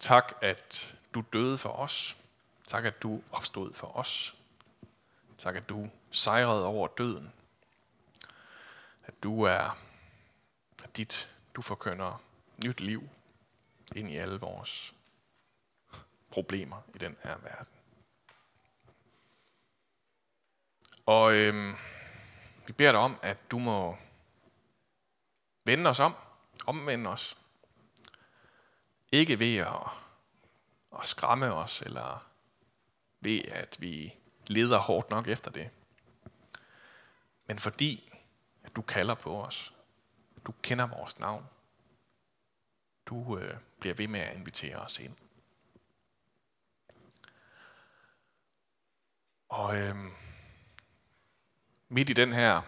tak 0.00 0.32
at 0.40 0.96
du 1.14 1.24
døde 1.32 1.58
for 1.58 1.68
os. 1.68 2.16
Tak 2.66 2.84
at 2.84 3.02
du 3.02 3.22
opstod 3.32 3.74
for 3.74 3.96
os. 3.96 4.36
Tak 5.38 5.56
at 5.56 5.68
du 5.68 5.90
sejrede 6.10 6.66
over 6.66 6.88
døden. 6.88 7.32
At 9.04 9.22
du 9.22 9.42
er 9.42 9.78
at 10.84 10.96
dit, 10.96 11.34
du 11.54 11.62
forkynder 11.62 12.22
nyt 12.64 12.80
liv 12.80 13.08
ind 13.96 14.10
i 14.10 14.16
alle 14.16 14.40
vores 14.40 14.94
problemer 16.32 16.82
i 16.94 16.98
den 16.98 17.16
her 17.22 17.36
verden. 17.38 17.66
Og 21.06 21.34
øhm, 21.34 21.74
vi 22.66 22.72
beder 22.72 22.92
dig 22.92 23.00
om, 23.00 23.18
at 23.22 23.50
du 23.50 23.58
må 23.58 23.96
vende 25.64 25.90
os 25.90 26.00
om, 26.00 26.14
omvende 26.66 27.10
os. 27.10 27.38
Ikke 29.12 29.38
ved 29.38 29.56
at, 29.56 29.90
at 30.98 31.06
skræmme 31.06 31.54
os, 31.54 31.82
eller 31.82 32.26
ved 33.20 33.44
at 33.44 33.76
vi 33.80 34.14
leder 34.46 34.78
hårdt 34.78 35.10
nok 35.10 35.28
efter 35.28 35.50
det. 35.50 35.70
Men 37.46 37.58
fordi 37.58 38.12
at 38.64 38.76
du 38.76 38.82
kalder 38.82 39.14
på 39.14 39.42
os. 39.42 39.74
Du 40.46 40.52
kender 40.62 40.86
vores 40.86 41.18
navn. 41.18 41.46
Du 43.06 43.38
øh, 43.38 43.56
bliver 43.80 43.94
ved 43.94 44.08
med 44.08 44.20
at 44.20 44.36
invitere 44.36 44.76
os 44.76 44.98
ind. 44.98 45.16
Og 49.52 49.78
øh, 49.78 49.96
midt 51.88 52.10
i 52.10 52.12
den 52.12 52.32
her 52.32 52.62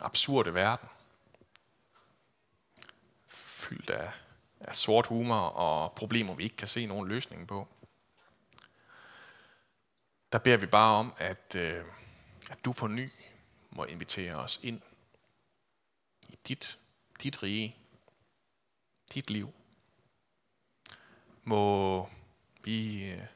absurde 0.00 0.54
verden, 0.54 0.88
fyldt 3.28 3.90
af, 3.90 4.12
af 4.60 4.76
sort 4.76 5.06
humor 5.06 5.40
og 5.40 5.92
problemer, 5.92 6.34
vi 6.34 6.42
ikke 6.42 6.56
kan 6.56 6.68
se 6.68 6.86
nogen 6.86 7.08
løsning 7.08 7.48
på, 7.48 7.68
der 10.32 10.38
beder 10.38 10.56
vi 10.56 10.66
bare 10.66 10.98
om, 10.98 11.14
at, 11.18 11.56
øh, 11.56 11.84
at 12.50 12.64
du 12.64 12.72
på 12.72 12.86
ny 12.86 13.10
må 13.70 13.84
invitere 13.84 14.34
os 14.34 14.60
ind 14.62 14.80
i 16.28 16.38
dit, 16.48 16.78
dit 17.22 17.42
rige, 17.42 17.76
dit 19.14 19.30
liv. 19.30 19.52
Må 21.44 22.08
vi 22.64 23.10
øh, 23.10 23.26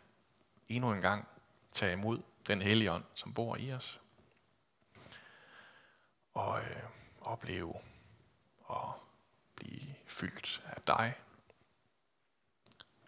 endnu 0.69 0.93
en 0.93 1.01
gang 1.01 1.29
tage 1.73 1.93
imod 1.93 2.23
den 2.49 2.63
hellige 2.63 2.93
ånd, 2.93 3.05
som 3.15 3.35
bor 3.35 3.57
i 3.57 3.73
os. 3.73 4.01
Og 6.35 6.61
øh, 6.61 6.83
opleve 7.21 7.75
og 8.65 9.01
blive 9.55 9.95
fyldt 10.07 10.65
af 10.67 10.83
dig. 10.83 11.15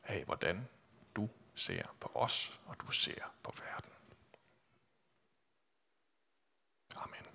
Af 0.02 0.24
hvordan 0.24 0.68
du 1.16 1.28
ser 1.54 1.96
på 2.00 2.10
os, 2.14 2.60
og 2.66 2.80
du 2.80 2.90
ser 2.90 3.32
på 3.42 3.54
verden. 3.58 3.90
Amen. 6.96 7.29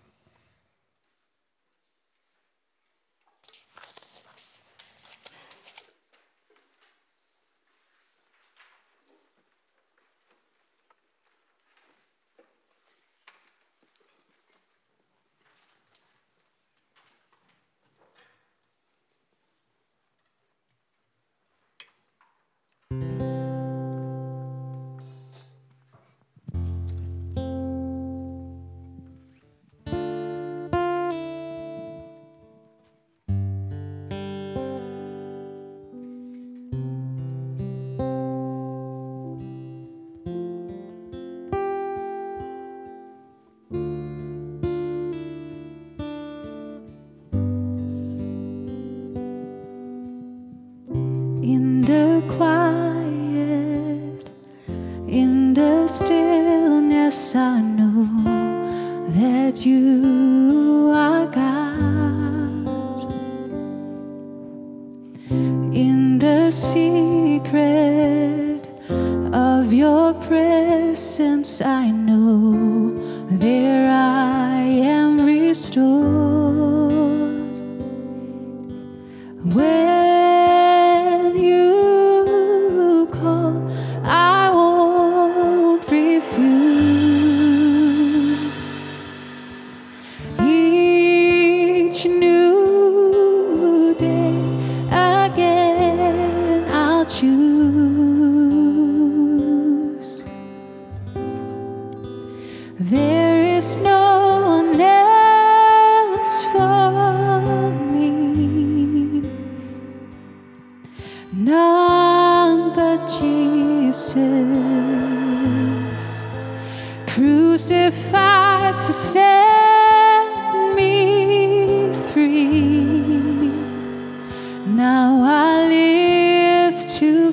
Presence, 70.21 71.61
I 71.61 71.91
know 71.91 72.04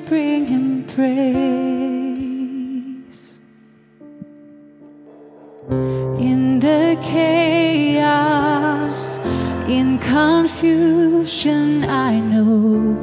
bring 0.01 0.47
Him 0.47 0.83
praise 0.85 2.33
in 5.69 6.59
the 6.59 6.97
chaos, 7.01 9.17
in 9.67 9.97
confusion, 9.99 11.85
I 11.85 12.19
know 12.19 12.97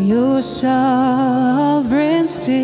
you're 0.00 0.42
sovereign 0.42 2.26
still. 2.26 2.58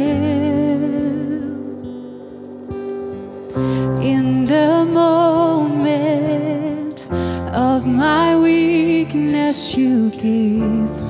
In 4.02 4.46
the 4.46 4.84
moment 4.84 7.06
of 7.54 7.86
my 7.86 8.36
weakness, 8.36 9.76
you 9.76 10.10
give 10.10 11.05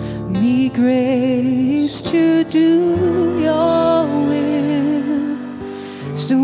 grace 0.76 2.02
to 2.02 2.44
do 2.44 3.40
your 3.40 4.04
will. 4.28 5.46
So 6.14 6.36